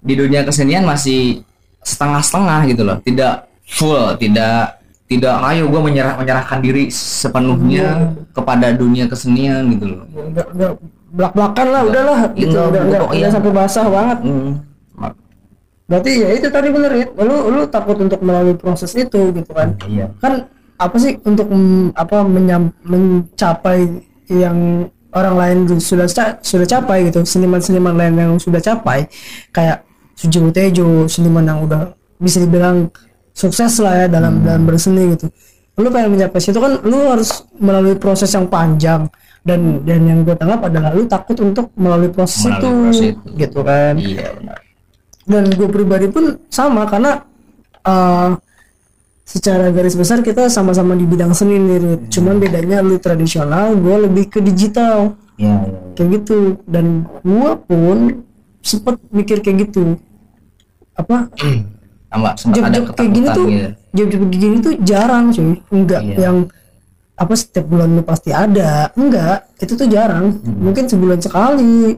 di 0.00 0.14
dunia 0.14 0.42
kesenian 0.46 0.86
masih 0.86 1.42
setengah-setengah 1.82 2.60
gitu 2.70 2.82
loh. 2.86 2.98
Tidak 3.02 3.34
full 3.66 4.18
tidak 4.18 4.79
tidak 5.10 5.34
ayo 5.50 5.66
gua 5.66 5.82
menyerah 5.82 6.14
menyerahkan 6.22 6.62
diri 6.62 6.86
sepenuhnya 6.94 8.14
kepada 8.30 8.70
dunia 8.70 9.10
kesenian 9.10 9.66
gitu 9.74 9.98
loh 9.98 10.06
Udah, 10.14 10.46
udah 10.54 10.70
belak-belakan 11.10 11.66
lah, 11.74 11.82
udahlah 11.82 12.18
Iya, 12.22 12.38
gitu, 12.38 12.54
enggak, 12.54 12.70
udah, 12.70 12.80
udah, 12.86 13.00
pokoknya. 13.02 13.18
udah 13.18 13.30
sampai 13.34 13.50
basah 13.50 13.86
banget. 13.90 14.18
Hmm. 14.22 14.52
Berarti 15.90 16.12
ya 16.22 16.28
itu 16.38 16.46
tadi 16.54 16.68
bener 16.70 16.92
ya. 16.94 17.06
Lu 17.26 17.36
lu 17.50 17.60
takut 17.66 17.98
untuk 17.98 18.22
melalui 18.22 18.54
proses 18.54 18.94
itu 18.94 19.34
gitu 19.34 19.50
kan. 19.50 19.74
iya 19.90 20.06
Kan 20.22 20.46
apa 20.78 20.96
sih 21.02 21.18
untuk 21.26 21.50
apa 21.98 22.22
menyam, 22.22 22.70
mencapai 22.86 24.06
yang 24.30 24.86
orang 25.10 25.34
lain 25.34 25.58
sudah 25.82 26.06
sudah 26.40 26.66
capai 26.70 27.10
gitu 27.10 27.26
seniman-seniman 27.26 27.98
lain 27.98 28.14
yang 28.14 28.32
sudah 28.38 28.62
capai 28.62 29.10
kayak 29.50 29.82
Sujiwo 30.14 30.54
Tejo 30.54 31.10
seniman 31.10 31.42
yang 31.42 31.66
udah 31.66 31.90
bisa 32.22 32.38
dibilang 32.38 32.86
sukses 33.40 33.72
lah 33.80 34.04
ya 34.04 34.06
dalam 34.12 34.44
dalam 34.44 34.68
berseni 34.68 35.16
gitu. 35.16 35.32
Lu 35.80 35.88
pengen 35.88 36.12
mencapai 36.12 36.40
situ 36.44 36.60
kan 36.60 36.76
lu 36.84 37.08
harus 37.08 37.48
melalui 37.56 37.96
proses 37.96 38.28
yang 38.36 38.44
panjang. 38.52 39.08
Dan 39.40 39.80
dan 39.88 40.04
yang 40.04 40.20
gue 40.20 40.36
tangkap 40.36 40.68
adalah 40.68 40.92
lu 40.92 41.08
takut 41.08 41.32
untuk 41.40 41.72
melalui 41.72 42.12
proses, 42.12 42.44
Melalui 42.44 42.60
itu, 42.60 42.68
proses 42.68 43.06
itu. 43.08 43.28
gitu 43.40 43.60
kan. 43.64 43.94
Iya 43.96 44.28
benar. 44.36 44.58
Dan 45.24 45.44
gue 45.56 45.68
pribadi 45.72 46.06
pun 46.12 46.36
sama 46.52 46.84
karena 46.84 47.24
uh, 47.88 48.36
secara 49.24 49.72
garis 49.72 49.96
besar 49.96 50.20
kita 50.20 50.52
sama-sama 50.52 50.92
di 50.92 51.06
bidang 51.08 51.32
seni 51.32 51.56
nih 51.56 51.78
Rit. 51.80 52.00
cuman 52.12 52.36
bedanya 52.36 52.82
lu 52.84 53.00
tradisional 53.00 53.72
gue 53.80 53.96
lebih 54.04 54.28
ke 54.28 54.44
digital. 54.44 55.16
Iya 55.40 55.64
kayak 55.96 56.08
gitu. 56.20 56.60
Dan 56.68 57.08
gue 57.24 57.50
pun 57.64 57.96
sempet 58.60 59.00
mikir 59.08 59.40
kayak 59.40 59.72
gitu. 59.72 59.96
Apa 61.00 61.32
sama 62.10 62.30
sempat 62.34 62.58
ada 62.60 62.68
job-job 62.74 62.94
kayak 62.94 63.10
gini 63.10 63.26
tuh 63.30 63.46
gitu 63.46 63.68
job-job 63.90 64.20
kayak 64.20 64.36
gini 64.36 64.56
tuh 64.58 64.74
jarang 64.82 65.24
cuy. 65.30 65.52
Enggak 65.70 66.00
Iya. 66.02 66.16
yang 66.20 66.36
apa 67.14 67.32
setiap 67.34 67.64
bulan 67.64 67.88
lu 67.92 68.02
pasti 68.02 68.30
ada. 68.30 68.90
Enggak 68.94 69.46
itu 69.56 69.72
tuh 69.74 69.86
jarang. 69.86 70.34
Hmm. 70.34 70.58
mungkin 70.60 70.84
sebulan 70.86 71.18
sekali. 71.18 71.94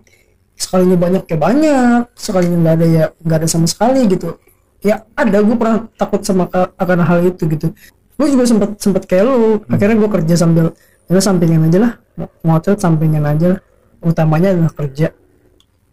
Sekalinya 0.53 0.97
banyak 0.97 1.23
kayak 1.25 1.41
banyak. 1.41 2.01
Sekalinya 2.13 2.57
nggak 2.61 2.75
ada 2.77 2.87
ya 2.87 3.05
nggak 3.19 3.39
ada 3.41 3.49
sama 3.49 3.65
sekali 3.65 4.05
gitu. 4.07 4.37
Ya 4.81 5.07
ada. 5.15 5.39
Gue 5.41 5.57
pernah 5.57 5.89
takut 5.95 6.21
sama 6.21 6.45
ka- 6.47 6.71
akan 6.75 6.99
hal 7.01 7.19
itu 7.25 7.49
gitu. 7.49 7.73
Gue 8.15 8.29
juga 8.29 8.45
sempet 8.45 8.77
sempet 8.77 9.03
kayak 9.07 9.25
lu. 9.25 9.33
Hmm. 9.33 9.73
akhirnya 9.73 9.97
gue 9.97 10.11
kerja 10.13 10.35
sambil 10.37 10.67
ya 11.07 11.19
sampingan 11.19 11.67
aja 11.67 11.79
lah. 11.81 11.93
Ngotret 12.43 12.79
sampingan 12.79 13.25
aja 13.25 13.47
lah. 13.57 13.61
Utamanya 14.01 14.53
adalah 14.53 14.75
kerja. 14.75 15.09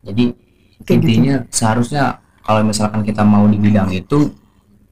Jadi 0.02 0.24
Kayak 0.80 0.98
gitu. 0.98 1.08
intinya 1.08 1.36
seharusnya 1.50 2.04
kalau 2.50 2.66
misalkan 2.66 3.06
kita 3.06 3.22
mau 3.22 3.46
di 3.46 3.62
bidang 3.62 3.94
itu 3.94 4.34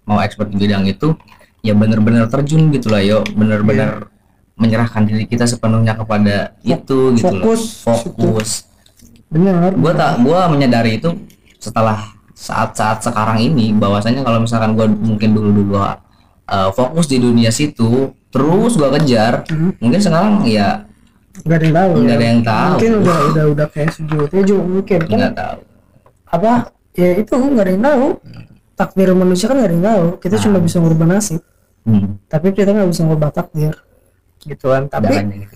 mau 0.06 0.22
expert 0.22 0.54
di 0.54 0.62
bidang 0.62 0.86
itu 0.86 1.18
ya 1.66 1.74
benar-benar 1.74 2.30
terjun 2.30 2.70
gitu 2.70 2.94
lah 2.94 3.02
yo. 3.02 3.26
Benar-benar 3.34 4.14
menyerahkan 4.54 5.10
diri 5.10 5.26
kita 5.26 5.50
sepenuhnya 5.50 5.98
kepada 5.98 6.54
itu 6.62 7.18
gitu 7.18 7.34
loh. 7.34 7.58
fokus, 7.58 7.62
fokus. 7.82 8.50
Benar. 9.34 9.74
Gua 9.74 9.94
tak 9.98 10.22
gua 10.22 10.46
menyadari 10.54 11.02
itu 11.02 11.18
setelah 11.58 12.14
saat-saat 12.38 13.02
sekarang 13.02 13.42
ini 13.42 13.74
bahwasanya 13.74 14.22
kalau 14.22 14.38
misalkan 14.38 14.78
gua 14.78 14.86
mungkin 14.86 15.34
dulu-dulu 15.34 15.82
uh, 15.82 15.98
fokus 16.78 17.10
di 17.10 17.18
dunia 17.18 17.50
situ 17.50 18.14
terus 18.30 18.78
gua 18.78 18.94
kejar 18.94 19.42
mungkin 19.82 19.98
sekarang 19.98 20.46
ya 20.46 20.86
nggak 21.42 21.58
ada 21.58 21.66
yang 21.66 21.74
tahu 21.74 21.90
nggak 21.98 22.06
ya. 22.14 22.18
ada 22.18 22.26
yang 22.26 22.42
tahu. 22.46 22.70
Mungkin 22.78 22.94
udah 23.02 23.18
udah 23.34 23.46
udah 23.58 23.68
kayak 23.74 23.90
Sujiwo 23.98 24.26
Tejo 24.30 24.58
mungkin. 24.62 25.00
Kan 25.10 25.18
nggak 25.18 25.34
tahu. 25.34 25.60
Apa 26.30 26.77
ya 26.98 27.10
itu 27.22 27.34
nggak 27.38 27.64
ada 27.64 27.72
yang 27.72 27.86
tahu. 27.86 28.06
Takdir 28.78 29.10
manusia 29.14 29.46
kan 29.46 29.56
nggak 29.62 29.70
ada 29.70 29.76
yang 29.78 29.86
tahu. 29.86 30.06
Kita 30.18 30.36
cuma 30.42 30.58
bisa 30.58 30.78
ngubah 30.82 31.08
nasib. 31.08 31.42
Hmm. 31.88 32.20
tapi 32.28 32.52
kita 32.52 32.76
nggak 32.76 32.90
bisa 32.92 33.08
ngubah 33.08 33.32
takdir. 33.32 33.74
Gitu 34.44 34.66
kan 34.68 34.92
tapi 34.92 35.08
Jangan 35.08 35.40
gitu. 35.40 35.56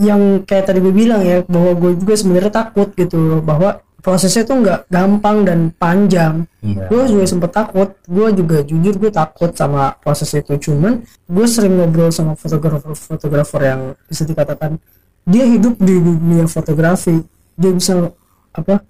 yang 0.00 0.22
kayak 0.48 0.64
tadi 0.64 0.80
gue 0.80 0.94
bilang 0.96 1.20
ya 1.20 1.44
bahwa 1.44 1.76
gue 1.76 1.92
juga 2.00 2.14
sebenarnya 2.16 2.52
takut 2.54 2.88
gitu 2.96 3.20
loh. 3.20 3.40
Bahwa 3.44 3.84
prosesnya 4.00 4.48
tuh 4.48 4.64
nggak 4.64 4.88
gampang 4.88 5.44
dan 5.44 5.68
panjang. 5.76 6.48
Iya. 6.64 6.88
gue 6.88 7.02
juga 7.12 7.24
sempet 7.28 7.52
takut. 7.52 7.92
Gue 8.08 8.32
juga 8.32 8.64
jujur 8.64 8.94
gue 8.96 9.12
takut 9.12 9.52
sama 9.52 9.92
proses 10.00 10.32
itu. 10.32 10.56
Cuman 10.56 11.04
gue 11.04 11.46
sering 11.50 11.76
ngobrol 11.76 12.08
sama 12.08 12.32
fotografer 12.32 12.96
fotografer 12.96 13.60
yang 13.68 13.80
bisa 14.08 14.24
dikatakan 14.24 14.80
dia 15.28 15.44
hidup 15.44 15.76
di 15.76 16.00
dunia 16.00 16.48
fotografi. 16.48 17.20
Dia 17.60 17.76
bisa 17.76 18.08
apa 18.56 18.80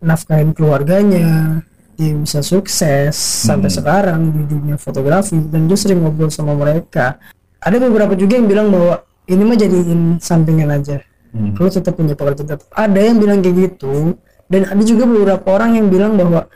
nafkahin 0.00 0.56
keluarganya 0.56 1.60
dia 2.00 2.16
bisa 2.16 2.40
sukses 2.40 3.12
sampai 3.44 3.68
sekarang 3.68 4.32
di 4.32 4.42
dunia 4.48 4.80
fotografi 4.80 5.36
dan 5.52 5.68
gue 5.68 5.76
sering 5.76 6.00
ngobrol 6.00 6.32
sama 6.32 6.56
mereka. 6.56 7.20
Ada 7.60 7.76
beberapa 7.76 8.16
juga 8.16 8.40
yang 8.40 8.48
bilang 8.48 8.72
bahwa 8.72 9.04
ini 9.28 9.42
mah 9.44 9.58
jadiin 9.60 10.16
sampingan 10.16 10.72
aja. 10.72 11.04
Hmm. 11.30 11.54
lu 11.54 11.70
tetap 11.70 11.94
punya 11.94 12.18
pekerjaan 12.18 12.42
tetap 12.42 12.66
ada 12.74 12.98
yang 12.98 13.22
bilang 13.22 13.38
kayak 13.38 13.54
gitu 13.70 14.18
dan 14.50 14.66
ada 14.66 14.82
juga 14.82 15.06
beberapa 15.06 15.46
orang 15.54 15.78
yang 15.78 15.86
bilang 15.86 16.18
bahwa 16.18 16.50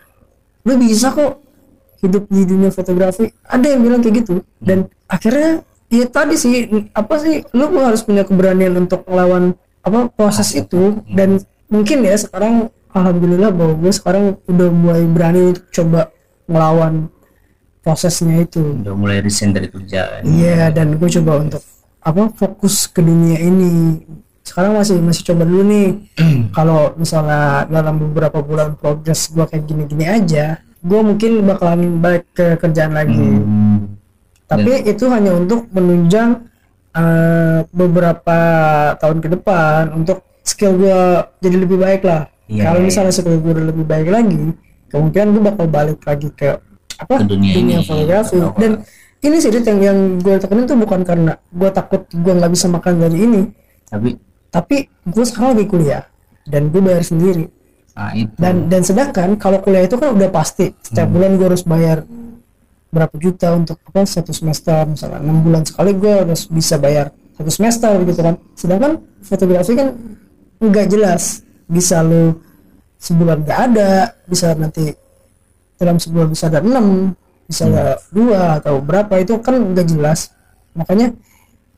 lu 0.67 0.75
bisa 0.83 1.15
kok 1.15 1.39
hidup 2.03 2.27
di 2.27 2.43
dunia 2.43 2.75
fotografi. 2.75 3.31
Ada 3.47 3.77
yang 3.77 3.87
bilang 3.87 4.01
kayak 4.03 4.25
gitu 4.25 4.43
dan 4.59 4.91
akhirnya 5.07 5.63
ya 5.93 6.11
tadi 6.11 6.35
sih 6.35 6.67
apa 6.91 7.15
sih 7.23 7.47
lu 7.55 7.71
harus 7.79 8.03
punya 8.03 8.27
keberanian 8.27 8.75
untuk 8.75 9.07
melawan 9.07 9.55
apa 9.85 10.11
proses 10.11 10.51
itu. 10.59 10.99
Dan 11.07 11.39
mungkin 11.71 12.03
ya 12.03 12.19
sekarang 12.19 12.73
alhamdulillah 12.95 13.51
bahwa 13.51 13.75
gue 13.77 13.93
sekarang 13.93 14.25
udah 14.47 14.69
mulai 14.71 15.03
berani 15.05 15.53
untuk 15.53 15.67
coba 15.75 16.01
melawan 16.47 17.11
prosesnya 17.85 18.47
itu 18.47 18.81
udah 18.81 18.97
mulai 18.97 19.21
resign 19.21 19.53
dari 19.53 19.69
kerjaan 19.69 20.25
Iya 20.25 20.73
dan 20.73 20.97
gue 20.97 21.09
coba 21.21 21.45
untuk 21.45 21.63
apa 22.05 22.29
fokus 22.37 22.85
ke 22.87 23.01
dunia 23.01 23.41
ini. 23.41 24.05
Sekarang 24.45 24.77
masih 24.77 25.01
masih 25.01 25.25
coba 25.33 25.49
dulu 25.49 25.65
nih. 25.65 25.89
Kalau 26.57 26.93
misalnya 27.01 27.65
dalam 27.65 27.97
beberapa 27.97 28.45
bulan 28.45 28.77
progres 28.77 29.33
gue 29.33 29.45
kayak 29.49 29.65
gini-gini 29.65 30.05
aja, 30.05 30.61
gue 30.85 31.01
mungkin 31.01 31.41
bakalan 31.49 31.99
balik 32.05 32.29
ke 32.37 32.61
kerjaan 32.61 32.93
lagi. 32.93 33.17
Hmm. 33.17 33.97
Tapi 34.45 34.85
itu 34.85 35.09
hanya 35.09 35.33
untuk 35.33 35.73
menunjang 35.73 36.45
eh, 36.93 37.65
beberapa 37.73 38.39
tahun 39.01 39.19
ke 39.25 39.29
depan 39.41 39.97
untuk 39.97 40.21
skill 40.45 40.77
gue 40.77 41.01
jadi 41.41 41.57
lebih 41.57 41.81
baik 41.81 42.05
lah. 42.05 42.29
Iya, 42.45 42.63
Kalau 42.67 42.81
misalnya 42.81 43.11
skill 43.11 43.41
gue 43.41 43.53
udah 43.53 43.67
lebih 43.73 43.85
baik 43.85 44.09
lagi, 44.09 44.53
kemungkinan 44.89 45.27
gue 45.31 45.43
bakal 45.43 45.67
balik 45.67 46.01
lagi 46.03 46.29
ke 46.31 46.61
apa 46.95 47.15
Ke 47.19 47.27
dunia 47.27 47.53
ini. 47.57 47.81
fotografi 47.81 48.37
apa. 48.39 48.55
dan 48.57 48.73
ini 49.19 49.37
sih 49.41 49.51
yang 49.51 49.81
yang 49.81 49.99
gue 50.21 50.37
tekunin 50.37 50.63
tuh 50.63 50.77
bukan 50.77 51.01
karena 51.03 51.33
gue 51.49 51.71
takut 51.73 52.05
gue 52.07 52.33
nggak 52.33 52.53
bisa 52.53 52.69
makan 52.69 53.01
dari 53.01 53.19
ini 53.19 53.43
tapi 53.85 54.15
tapi 54.47 54.77
gue 55.03 55.25
sekarang 55.25 55.57
lagi 55.57 55.67
kuliah 55.67 56.05
dan 56.45 56.69
gue 56.69 56.79
bayar 56.79 57.03
sendiri 57.03 57.49
nah 57.95 58.13
itu 58.13 58.31
dan 58.37 58.69
dan 58.69 58.85
sedangkan 58.85 59.35
kalau 59.35 59.59
kuliah 59.59 59.83
itu 59.83 59.97
kan 59.97 60.13
udah 60.13 60.29
pasti 60.29 60.71
setiap 60.79 61.09
Hmm. 61.09 61.15
bulan 61.17 61.31
gue 61.35 61.47
harus 61.49 61.65
bayar 61.65 61.99
berapa 62.91 63.15
juta 63.19 63.49
untuk 63.51 63.81
apa 63.83 64.05
satu 64.05 64.31
semester 64.31 64.87
misalnya 64.87 65.19
enam 65.19 65.43
bulan 65.43 65.67
sekali 65.67 65.91
gue 65.93 66.13
harus 66.15 66.47
bisa 66.47 66.79
bayar 66.79 67.11
satu 67.35 67.51
semester 67.51 67.91
gitu 68.05 68.21
kan 68.21 68.35
sedangkan 68.55 68.93
fotografi 69.19 69.73
kan 69.73 69.89
nggak 70.61 70.87
jelas 70.87 71.43
bisa 71.65 72.01
lo 72.01 72.39
sebulan 72.99 73.45
nggak 73.45 73.61
ada 73.73 73.91
bisa 74.25 74.53
nanti 74.57 74.93
dalam 75.77 76.01
sebulan 76.01 76.29
bisa 76.31 76.49
ada 76.49 76.65
enam 76.65 77.13
bisa 77.45 77.69
ada 77.69 78.01
dua 78.09 78.57
atau 78.57 78.81
berapa 78.81 79.21
itu 79.21 79.37
kan 79.45 79.61
nggak 79.61 79.87
jelas. 79.93 80.33
Makanya 80.73 81.13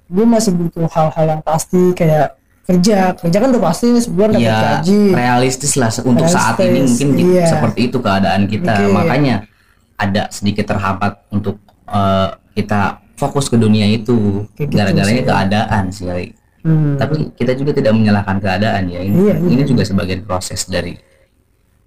gue 0.06 0.22
masih 0.24 0.54
butuh 0.54 0.86
hal-hal 0.86 1.26
yang 1.26 1.42
pasti 1.42 1.90
kayak 1.92 2.38
kerja. 2.62 3.18
Kerja 3.18 3.38
kan 3.42 3.48
udah 3.50 3.62
pasti 3.62 3.90
nih 3.90 4.02
sebulan 4.06 4.28
dapat 4.38 4.46
ya 4.46 4.58
gaji. 4.78 5.00
realistis 5.10 5.72
lah 5.74 5.90
untuk 6.06 6.26
saat 6.30 6.54
ini 6.62 6.86
Realistis, 6.86 7.02
mungkin 7.02 7.08
gitu- 7.18 7.34
iya. 7.34 7.46
seperti 7.50 7.80
itu 7.90 7.98
keadaan 7.98 8.42
kita. 8.46 8.74
Oke. 8.78 8.94
makanya 8.94 9.36
ada 9.98 10.22
sedikit 10.30 10.70
terhambat 10.70 11.26
untuk 11.34 11.58
eh, 11.86 12.28
kita 12.54 13.02
fokus 13.18 13.50
ke 13.50 13.58
dunia 13.58 13.86
itu. 13.90 14.46
Kayak 14.54 14.70
gitu 14.70 15.26
keadaan 15.26 15.84
sih. 15.90 16.06
Hmm. 16.66 16.98
tapi 16.98 17.30
kita 17.38 17.54
juga 17.54 17.70
tidak 17.78 17.94
menyalahkan 17.94 18.42
keadaan 18.42 18.90
ya 18.90 18.98
ini 19.06 19.14
Iya, 19.30 19.34
iya. 19.38 19.50
ini 19.54 19.62
juga 19.62 19.86
sebagian 19.86 20.26
proses 20.26 20.66
dari 20.66 20.98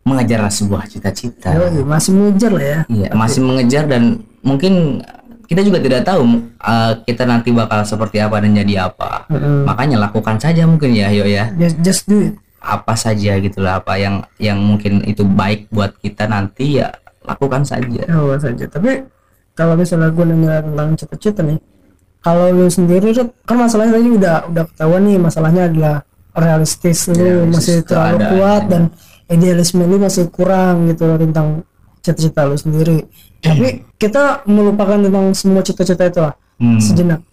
mengejar 0.08 0.48
sebuah 0.48 0.88
cita-cita 0.88 1.52
Yoi, 1.52 1.84
masih 1.84 2.12
mengejar 2.16 2.52
lah 2.56 2.64
ya 2.64 2.80
Iya, 2.88 3.10
masih 3.12 3.42
mengejar 3.44 3.84
dan 3.92 4.24
mungkin 4.40 5.04
kita 5.50 5.66
juga 5.66 5.82
tidak 5.82 6.06
tahu 6.06 6.22
uh, 6.62 6.94
kita 7.04 7.26
nanti 7.26 7.50
bakal 7.50 7.82
seperti 7.82 8.22
apa 8.22 8.38
dan 8.38 8.54
jadi 8.54 8.86
apa. 8.86 9.26
Mm-mm. 9.34 9.66
Makanya 9.66 9.98
lakukan 9.98 10.38
saja 10.38 10.62
mungkin 10.70 10.94
ya, 10.94 11.10
yo 11.10 11.26
ya. 11.26 11.50
just, 11.58 11.78
just 11.82 12.02
do 12.06 12.22
it 12.30 12.38
Apa 12.62 12.94
saja 12.94 13.42
gitulah 13.42 13.82
apa 13.82 13.98
yang 13.98 14.22
yang 14.38 14.62
mungkin 14.62 15.02
itu 15.10 15.26
baik 15.26 15.66
buat 15.74 15.98
kita 16.06 16.30
nanti 16.30 16.78
ya 16.78 16.94
lakukan 17.26 17.66
saja. 17.66 18.04
oh, 18.14 18.38
saja 18.38 18.66
tapi 18.70 19.02
kalau 19.58 19.74
misalnya 19.74 20.14
gue 20.14 20.26
nanya 20.28 20.62
tentang 20.64 20.90
cita-cita 20.96 21.42
nih 21.44 21.60
kalau 22.20 22.52
lu 22.52 22.68
sendiri 22.68 23.16
kan 23.44 23.56
masalahnya 23.56 23.96
tadi 23.96 24.10
udah 24.12 24.36
udah 24.48 24.64
ketahuan 24.68 25.02
nih 25.04 25.18
masalahnya 25.18 25.64
adalah 25.68 25.96
realistis 26.32 27.08
lu 27.08 27.16
Realistis. 27.16 27.52
masih 27.52 27.78
terlalu 27.84 28.18
kuat 28.34 28.62
dan 28.68 28.84
idealisme 29.28 29.82
lu 29.82 29.98
masih 29.98 30.28
kurang 30.28 30.88
gitu 30.88 31.06
loh 31.06 31.18
tentang 31.18 31.48
cita-cita 32.00 32.44
lu 32.44 32.56
sendiri. 32.56 33.08
Tapi 33.40 33.68
kita 33.96 34.44
melupakan 34.46 35.00
tentang 35.00 35.32
semua 35.32 35.62
cita-cita 35.62 36.04
itu 36.06 36.20
lah 36.20 36.36
Hmm. 36.60 36.76
sejenak. 36.76 37.24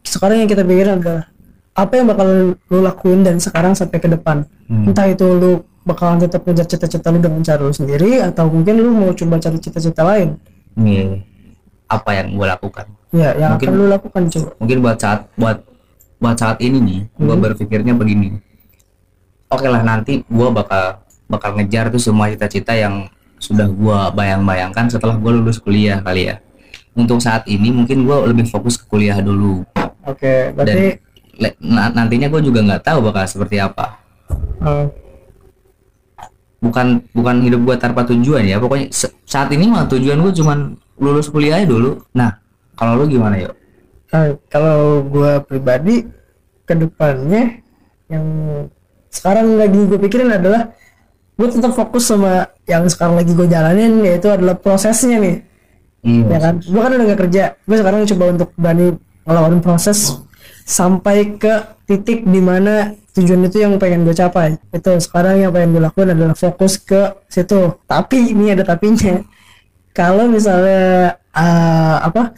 Sekarang 0.00 0.40
yang 0.40 0.48
kita 0.48 0.64
pikirin 0.64 0.96
adalah 0.96 1.28
apa 1.74 1.92
yang 1.92 2.06
bakal 2.06 2.26
lu 2.56 2.78
lakuin 2.80 3.20
dan 3.20 3.36
sekarang 3.36 3.76
sampai 3.76 3.98
ke 3.98 4.08
depan? 4.08 4.48
Hmm. 4.64 4.88
entah 4.88 5.04
itu 5.04 5.28
lu 5.28 5.52
bakalan 5.84 6.16
tetap 6.18 6.40
ngejar 6.40 6.64
cita-cita 6.64 7.12
lu 7.12 7.20
dengan 7.20 7.44
cara 7.44 7.60
lu 7.60 7.68
sendiri 7.68 8.24
atau 8.24 8.48
mungkin 8.48 8.80
lu 8.80 8.88
mau 8.88 9.12
coba 9.12 9.36
cari 9.36 9.60
cita-cita 9.60 10.00
lain. 10.00 10.40
Nih, 10.74 11.20
apa 11.84 12.10
yang 12.16 12.32
gue 12.32 12.46
lakukan? 12.48 12.88
Ya 13.14 13.30
yang 13.38 13.54
Mungkin- 13.56 13.70
akan 13.70 13.78
lu 13.78 13.86
lakukan 13.86 14.22
cuy 14.26 14.42
Mungkin 14.58 14.78
buat 14.82 14.98
saat 14.98 15.20
buat 15.38 15.58
buat 16.18 16.36
saat 16.36 16.58
ini 16.58 16.78
nih 16.82 17.00
gue 17.14 17.36
berpikirnya 17.38 17.94
begini. 17.94 18.42
Oke 19.48 19.70
lah 19.70 19.80
nanti 19.80 20.26
gue 20.26 20.48
bakal 20.50 20.98
bakal 21.30 21.54
ngejar 21.54 21.88
tuh 21.88 22.02
semua 22.02 22.26
cita-cita 22.26 22.74
yang 22.74 23.06
sudah 23.38 23.68
gue 23.68 23.98
bayang-bayangkan 24.16 24.88
setelah 24.90 25.14
gue 25.14 25.30
lulus 25.30 25.62
kuliah 25.62 26.02
kali 26.02 26.32
ya. 26.32 26.42
Untuk 26.94 27.20
saat 27.20 27.46
ini 27.46 27.70
mungkin 27.70 28.02
gue 28.02 28.16
lebih 28.26 28.46
fokus 28.46 28.74
ke 28.74 28.86
kuliah 28.86 29.18
dulu. 29.20 29.62
Oke, 30.04 30.50
dan 30.50 30.56
berarti 30.56 30.86
na- 31.60 31.92
nantinya 31.92 32.28
gue 32.28 32.40
juga 32.40 32.60
nggak 32.62 32.82
tahu 32.82 32.98
bakal 33.04 33.24
seperti 33.26 33.58
apa. 33.58 33.98
Eh, 34.64 34.86
bukan 36.62 37.04
bukan 37.12 37.36
hidup 37.44 37.60
gue 37.62 37.76
tanpa 37.76 38.06
tujuan 38.08 38.44
ya. 38.46 38.56
Pokoknya 38.56 38.88
saat 39.24 39.52
ini 39.52 39.68
mah 39.68 39.84
tujuan 39.86 40.16
gue 40.18 40.32
cuman 40.32 40.58
lulus 40.96 41.28
kuliah 41.28 41.60
aja 41.60 41.68
dulu. 41.68 42.00
Nah 42.14 42.40
kalau 42.74 43.02
lu 43.02 43.04
gimana 43.10 43.38
yuk 43.38 43.54
eh, 44.14 44.38
kalau 44.50 45.02
gue 45.06 45.32
pribadi 45.46 46.06
ke 46.64 46.74
depannya 46.76 47.60
yang 48.08 48.26
sekarang 49.14 49.54
lagi 49.54 49.80
gue 49.86 49.98
pikirin 50.00 50.32
adalah 50.34 50.74
gue 51.34 51.48
tetap 51.50 51.74
fokus 51.74 52.06
sama 52.06 52.46
yang 52.66 52.86
sekarang 52.86 53.18
lagi 53.18 53.34
gue 53.34 53.46
jalanin 53.46 54.02
yaitu 54.06 54.30
adalah 54.30 54.54
prosesnya 54.54 55.18
nih. 55.18 55.36
Hmm, 56.04 56.28
ya 56.28 56.38
kan? 56.38 56.54
gue 56.60 56.80
kan 56.80 56.90
udah 56.94 57.06
gak 57.14 57.20
kerja. 57.26 57.44
Gue 57.64 57.76
sekarang 57.80 58.00
coba 58.06 58.24
untuk 58.30 58.50
berani 58.54 58.86
ngelawan 59.24 59.58
proses 59.64 60.20
sampai 60.64 61.36
ke 61.40 61.54
titik 61.88 62.24
di 62.28 62.40
mana 62.40 62.92
tujuan 63.16 63.46
itu 63.46 63.62
yang 63.62 63.74
pengen 63.82 64.06
gue 64.06 64.14
capai. 64.14 64.58
Itu 64.70 64.94
sekarang 65.02 65.42
yang 65.42 65.50
pengen 65.50 65.74
gue 65.74 65.82
lakukan 65.82 66.14
adalah 66.14 66.36
fokus 66.38 66.78
ke 66.78 67.18
situ. 67.26 67.82
Tapi 67.86 68.34
ini 68.34 68.54
ada 68.54 68.62
tapinya. 68.62 69.22
Kalau 69.98 70.26
misalnya 70.26 71.18
eh, 71.18 71.96
apa 72.02 72.34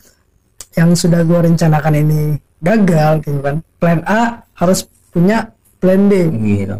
yang 0.76 0.92
sudah 0.92 1.24
gue 1.24 1.38
rencanakan 1.50 1.94
ini 1.96 2.20
gagal 2.60 3.24
gitu 3.24 3.40
kan. 3.40 3.56
Plan 3.80 4.00
A 4.04 4.44
harus 4.54 4.84
punya 5.10 5.50
plan 5.80 6.06
B. 6.06 6.28
Gitu 6.30 6.76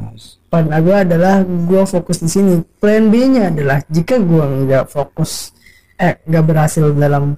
plan 0.57 0.73
A 0.73 0.79
gue 0.81 0.97
adalah 0.97 1.45
gue 1.45 1.83
fokus 1.85 2.23
di 2.23 2.31
sini. 2.31 2.55
Plan 2.81 3.13
B 3.13 3.15
nya 3.29 3.53
adalah 3.53 3.83
jika 3.91 4.17
gue 4.17 4.45
nggak 4.65 4.89
fokus 4.89 5.53
eh 5.97 6.21
nggak 6.25 6.45
berhasil 6.45 6.93
dalam 6.93 7.37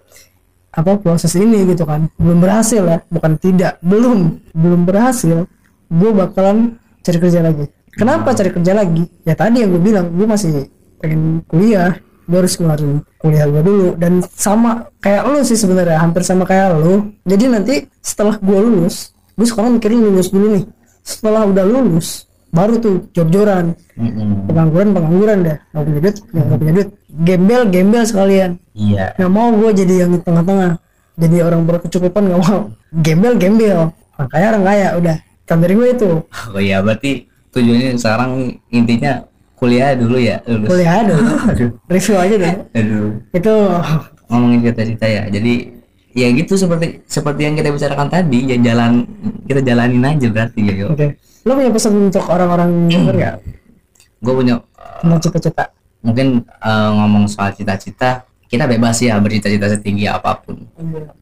apa 0.71 0.91
proses 1.01 1.35
ini 1.35 1.67
gitu 1.67 1.83
kan. 1.83 2.07
Belum 2.15 2.39
berhasil 2.39 2.83
ya 2.85 2.99
bukan 3.11 3.35
tidak 3.41 3.83
belum 3.83 4.39
belum 4.55 4.87
berhasil 4.87 5.49
gue 5.89 6.11
bakalan 6.13 6.79
cari 7.03 7.19
kerja 7.19 7.41
lagi. 7.43 7.67
Kenapa 7.99 8.31
cari 8.37 8.51
kerja 8.55 8.73
lagi? 8.77 9.03
Ya 9.27 9.35
tadi 9.35 9.67
yang 9.67 9.75
gue 9.75 9.83
bilang 9.83 10.15
gue 10.15 10.27
masih 10.29 10.71
pengen 11.03 11.43
kuliah 11.51 11.99
gue 12.29 12.39
harus 12.45 12.55
ngeluarin 12.61 13.01
kuliah 13.17 13.49
gue 13.49 13.63
dulu. 13.65 13.89
Dan 13.97 14.21
sama 14.37 14.93
kayak 15.01 15.25
lu 15.33 15.41
sih 15.41 15.57
sebenarnya 15.57 15.99
hampir 15.99 16.21
sama 16.23 16.45
kayak 16.45 16.77
lu. 16.77 17.17
Jadi 17.25 17.45
nanti 17.49 17.75
setelah 18.05 18.37
gue 18.37 18.59
lulus 18.61 19.17
gue 19.39 19.47
sekarang 19.49 19.81
mikirin 19.81 20.05
lulus 20.05 20.29
dulu 20.29 20.61
nih. 20.61 20.65
Setelah 21.01 21.49
udah 21.49 21.65
lulus 21.65 22.29
baru 22.53 22.81
tuh 22.81 23.09
jor-joran. 23.17 23.77
Mm-mm. 23.99 24.47
pengangguran 24.47 24.95
pengangguran 24.95 25.39
dah 25.43 25.57
nggak 25.75 25.83
punya 25.83 26.01
duit 26.05 26.17
nggak 26.31 26.59
punya 26.61 26.73
duit. 26.77 26.89
Gembel 27.25 27.63
gembel 27.73 28.05
sekalian. 28.05 28.51
Iya. 28.77 29.17
Nggak 29.17 29.33
mau 29.33 29.49
gue 29.57 29.71
jadi 29.73 29.95
yang 30.05 30.11
di 30.15 30.21
tengah-tengah. 30.21 30.73
Jadi 31.19 31.37
orang 31.43 31.61
berkecukupan 31.65 32.23
nggak 32.29 32.41
mau. 32.45 32.61
Gembel 33.01 33.35
gembel 33.41 33.91
orang 34.21 34.31
kaya 34.31 34.47
orang 34.53 34.65
kaya 34.69 34.89
udah. 35.01 35.17
Kan 35.49 35.65
dari 35.65 35.75
gue 35.75 35.89
itu. 35.97 36.11
Oh 36.53 36.61
iya 36.61 36.85
berarti 36.85 37.25
tujuannya 37.57 37.97
sekarang 37.97 38.61
intinya 38.69 39.25
kuliah 39.59 39.99
dulu 39.99 40.17
ya 40.17 40.39
lulus. 40.47 40.69
Kuliah 40.71 41.03
dulu. 41.03 41.23
Aduh. 41.53 41.71
Review 41.91 42.17
aja 42.17 42.35
deh. 42.39 42.55
Aduh. 42.79 43.07
Itu 43.35 43.55
ngomongin 44.31 44.59
cita-cita 44.71 45.07
ya 45.09 45.23
jadi 45.27 45.55
ya 46.13 46.29
gitu 46.35 46.55
seperti 46.57 47.01
seperti 47.09 47.41
yang 47.49 47.55
kita 47.57 47.73
bicarakan 47.73 48.09
tadi 48.13 48.45
ya 48.45 48.57
jalan 48.61 49.09
kita 49.49 49.61
jalanin 49.65 50.05
aja 50.05 50.27
berarti 50.31 50.61
ya 50.63 50.75
yuk 50.87 50.89
oke. 50.95 51.07
Lo 51.47 51.57
punya 51.57 51.71
pesan 51.73 51.93
untuk 51.97 52.25
orang-orang 52.29 52.71
denger 52.91 53.15
nggak? 53.19 53.37
Gue 54.23 54.35
punya 54.35 54.55
tentang 55.03 55.21
cita-cita. 55.23 55.65
mungkin 55.99 56.47
eh, 56.47 56.91
ngomong 56.95 57.27
soal 57.27 57.51
cita-cita 57.59 58.23
kita 58.47 58.71
bebas 58.71 59.03
ya 59.03 59.19
bercita-cita 59.19 59.67
setinggi 59.75 60.07
apa 60.07 60.39
pun. 60.39 60.63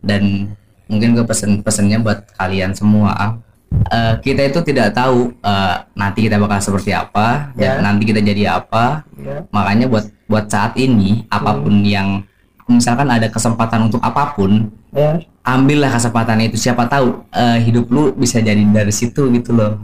Dan 0.05 0.53
mungkin 0.87 1.17
gue 1.17 1.25
pesen 1.27 1.65
pesennya 1.65 1.99
buat 1.99 2.29
kalian 2.39 2.77
semua 2.77 3.41
Eh, 3.67 4.15
kita 4.23 4.47
itu 4.47 4.59
tidak 4.63 4.95
tahu 4.95 5.31
eh, 5.43 5.77
nanti 5.95 6.27
kita 6.27 6.39
bakal 6.39 6.59
seperti 6.59 6.91
apa 6.91 7.51
Ya. 7.55 7.79
dan 7.79 7.87
nanti 7.87 8.03
kita 8.07 8.19
jadi 8.23 8.59
apa. 8.63 9.03
Ya. 9.19 9.43
Makanya 9.51 9.87
buat 9.91 10.07
buat 10.27 10.47
saat 10.51 10.75
ini 10.79 11.27
apa 11.31 11.55
pun 11.59 11.83
yang 11.87 12.23
misalkan 12.67 13.07
ada 13.07 13.31
kesempatan 13.31 13.87
untuk 13.87 14.03
apa 14.03 14.35
pun 14.35 14.71
ya. 14.91 15.19
ambillah 15.43 15.91
kesempatan 15.91 16.47
itu. 16.47 16.59
Siapa 16.59 16.87
tahu 16.87 17.27
eh, 17.31 17.59
hidup 17.63 17.87
lu 17.91 18.11
bisa 18.15 18.39
jadi 18.39 18.59
dari 18.59 18.91
situ 18.91 19.31
gitu 19.35 19.55
loh. 19.55 19.79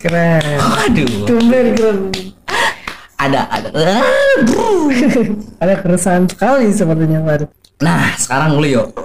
Keren. 0.00 0.60
Aduh. 0.60 1.24
Tumben 1.24 1.72
keren. 1.72 1.98
Ada 3.14 3.48
ada 3.48 3.68
ada 5.56 5.74
keresahan 5.80 6.28
sekali 6.28 6.68
sepertinya 6.68 7.24
Farid 7.24 7.48
nah 7.80 8.12
sekarang 8.20 8.60
lu 8.60 8.68
yuk 8.68 8.88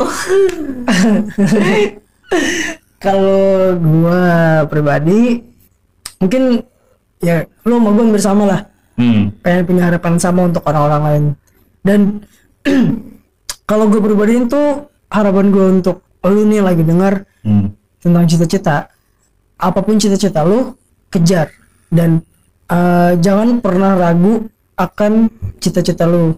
kalau 2.99 3.75
gua 3.79 4.21
pribadi 4.67 5.41
mungkin 6.19 6.62
ya 7.23 7.47
lu 7.63 7.79
sama 7.79 7.89
gua 7.95 8.03
hampir 8.03 8.23
sama 8.23 8.43
lah. 8.45 8.62
Hmm. 8.99 9.31
Pengen 9.39 9.63
punya 9.63 9.83
harapan 9.88 10.19
sama 10.19 10.51
untuk 10.51 10.63
orang-orang 10.67 11.01
lain. 11.07 11.25
Dan 11.79 11.99
kalau 13.69 13.88
gue 13.88 14.03
pribadi 14.03 14.43
itu 14.43 14.62
harapan 15.07 15.55
gue 15.55 15.65
untuk 15.79 16.03
lu 16.27 16.43
nih 16.43 16.59
lagi 16.59 16.83
dengar 16.83 17.23
hmm. 17.47 17.71
tentang 18.03 18.27
cita-cita. 18.27 18.91
Apa 19.55 19.79
pun 19.79 19.95
cita-cita 19.95 20.43
lu 20.43 20.75
kejar. 21.07 21.47
Dan 21.88 22.19
eh, 22.67 23.15
jangan 23.23 23.63
pernah 23.63 23.95
ragu 23.95 24.51
akan 24.75 25.31
cita-cita 25.63 26.03
lu. 26.03 26.35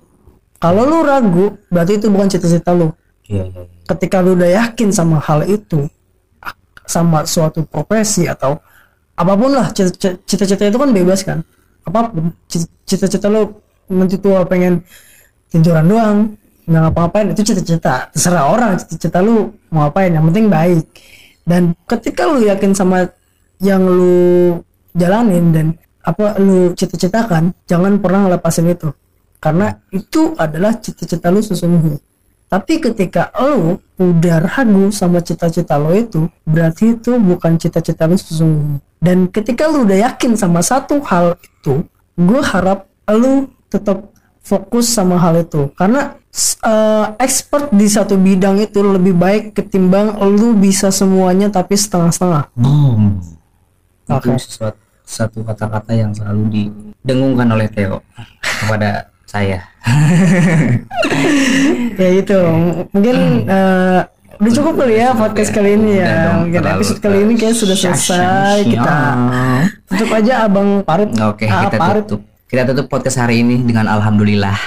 Kalau 0.61 0.85
lu 0.85 1.01
ragu 1.01 1.57
berarti 1.73 1.97
itu 1.97 2.13
bukan 2.13 2.29
cita-cita 2.29 2.77
lu. 2.77 2.93
Iya 3.31 3.47
iya 3.47 3.63
iya. 3.63 3.81
ketika 3.87 4.19
lu 4.19 4.35
udah 4.35 4.49
yakin 4.59 4.89
sama 4.91 5.23
hal 5.23 5.47
itu 5.47 5.87
sama 6.91 7.23
suatu 7.23 7.63
profesi 7.63 8.27
atau 8.27 8.59
apa 9.15 9.33
pun 9.39 9.55
lah 9.55 9.71
cita- 9.71 10.19
cita-cita 10.27 10.67
itu 10.67 10.75
kan 10.75 10.91
bebas 10.91 11.23
kan. 11.23 11.39
Apa 11.87 12.11
pun 12.11 12.35
Ci- 12.51 12.67
cita-cita 12.83 13.31
lu 13.31 13.47
nanti 13.87 14.19
tua 14.19 14.43
pengen 14.43 14.83
tiduran 15.47 15.87
doang 15.87 16.17
nggak 16.67 16.81
ngapa-ngapain 16.91 17.31
itu 17.31 17.41
cita-cita. 17.47 18.11
Terserah 18.11 18.51
orang 18.51 18.75
cita-cita 18.75 19.23
lu 19.23 19.55
mau 19.71 19.87
ngapain 19.87 20.11
yang 20.11 20.27
penting 20.27 20.51
baik. 20.51 20.85
Dan 21.47 21.71
ketika 21.87 22.27
lu 22.27 22.43
yakin 22.43 22.75
sama 22.75 23.07
yang 23.63 23.81
lu 23.87 24.59
jalanin 24.91 25.55
dan 25.55 25.67
apa 26.03 26.35
lu 26.41 26.75
cita-citakan 26.75 27.55
jangan 27.71 28.03
pernah 28.03 28.27
lepasin 28.27 28.67
itu. 28.67 28.91
Karena 29.41 29.73
itu 29.89 30.37
adalah 30.37 30.77
cita-cita 30.77 31.33
lu 31.33 31.41
sesungguhnya 31.41 32.10
tapi 32.51 32.83
ketika 32.83 33.31
lo 33.39 33.79
udah 33.95 34.43
ragu 34.43 34.91
sama 34.91 35.23
cita-cita 35.23 35.79
lo 35.79 35.95
itu, 35.95 36.27
berarti 36.43 36.99
itu 36.99 37.15
bukan 37.15 37.55
cita-cita 37.55 38.11
lo 38.11 38.19
sesungguhnya. 38.19 38.83
Dan 38.99 39.31
ketika 39.31 39.71
lo 39.71 39.87
udah 39.87 40.11
yakin 40.11 40.35
sama 40.35 40.59
satu 40.59 40.99
hal 41.07 41.39
itu, 41.39 41.87
gue 42.19 42.41
harap 42.43 42.91
lo 43.07 43.47
tetap 43.71 44.11
fokus 44.43 44.91
sama 44.91 45.15
hal 45.15 45.47
itu. 45.47 45.71
Karena 45.79 46.19
eh, 46.43 47.05
expert 47.23 47.71
di 47.71 47.87
satu 47.87 48.19
bidang 48.19 48.59
itu 48.59 48.83
lebih 48.83 49.15
baik 49.15 49.55
ketimbang 49.55 50.19
lo 50.19 50.51
bisa 50.51 50.91
semuanya 50.91 51.47
tapi 51.47 51.79
setengah-setengah. 51.79 52.51
boom 52.51 53.23
Oke. 54.11 54.27
itu 54.27 54.51
sesuatu 54.51 54.79
satu 55.07 55.43
kata-kata 55.43 55.91
yang 55.91 56.11
selalu 56.15 56.43
didengungkan 56.51 57.47
oleh 57.51 57.67
Theo 57.67 57.99
kepada 58.63 59.10
saya 59.31 59.63
ya 62.01 62.09
itu, 62.11 62.39
mungkin 62.91 63.15
eh, 63.47 63.99
udah 64.41 64.51
cukup 64.57 64.73
kali 64.83 64.95
ya 64.97 65.13
podcast 65.13 65.51
kali 65.53 65.77
ini 65.77 66.01
ya. 66.01 66.41
Mungkin 66.41 66.61
episode 66.65 66.99
kali 67.01 67.17
ini 67.25 67.33
kayak 67.37 67.55
sudah 67.57 67.77
selesai. 67.77 68.65
Kita 68.65 68.81
syah. 68.81 69.65
tutup 69.85 70.09
aja 70.13 70.33
abang 70.49 70.81
Parit. 70.81 71.13
Oke, 71.21 71.45
Ah, 71.45 71.69
kita 71.69 71.77
tutup. 72.01 72.21
Kita 72.45 72.61
tutup 72.67 72.85
podcast 72.89 73.21
hari 73.21 73.45
ini 73.45 73.61
dengan 73.61 73.85
alhamdulillah. 73.89 74.57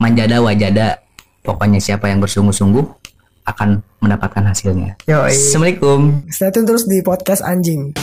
Manjada 0.00 0.40
wajada. 0.40 1.00
Pokoknya 1.44 1.78
siapa 1.78 2.10
yang 2.10 2.18
bersungguh-sungguh 2.24 2.84
akan 3.46 3.78
mendapatkan 4.02 4.42
hasilnya. 4.48 4.98
Yoi. 5.06 5.30
Assalamualaikum. 5.30 6.26
Stay 6.32 6.50
tune 6.50 6.66
terus 6.66 6.88
di 6.90 6.98
podcast 7.04 7.44
anjing. 7.46 7.94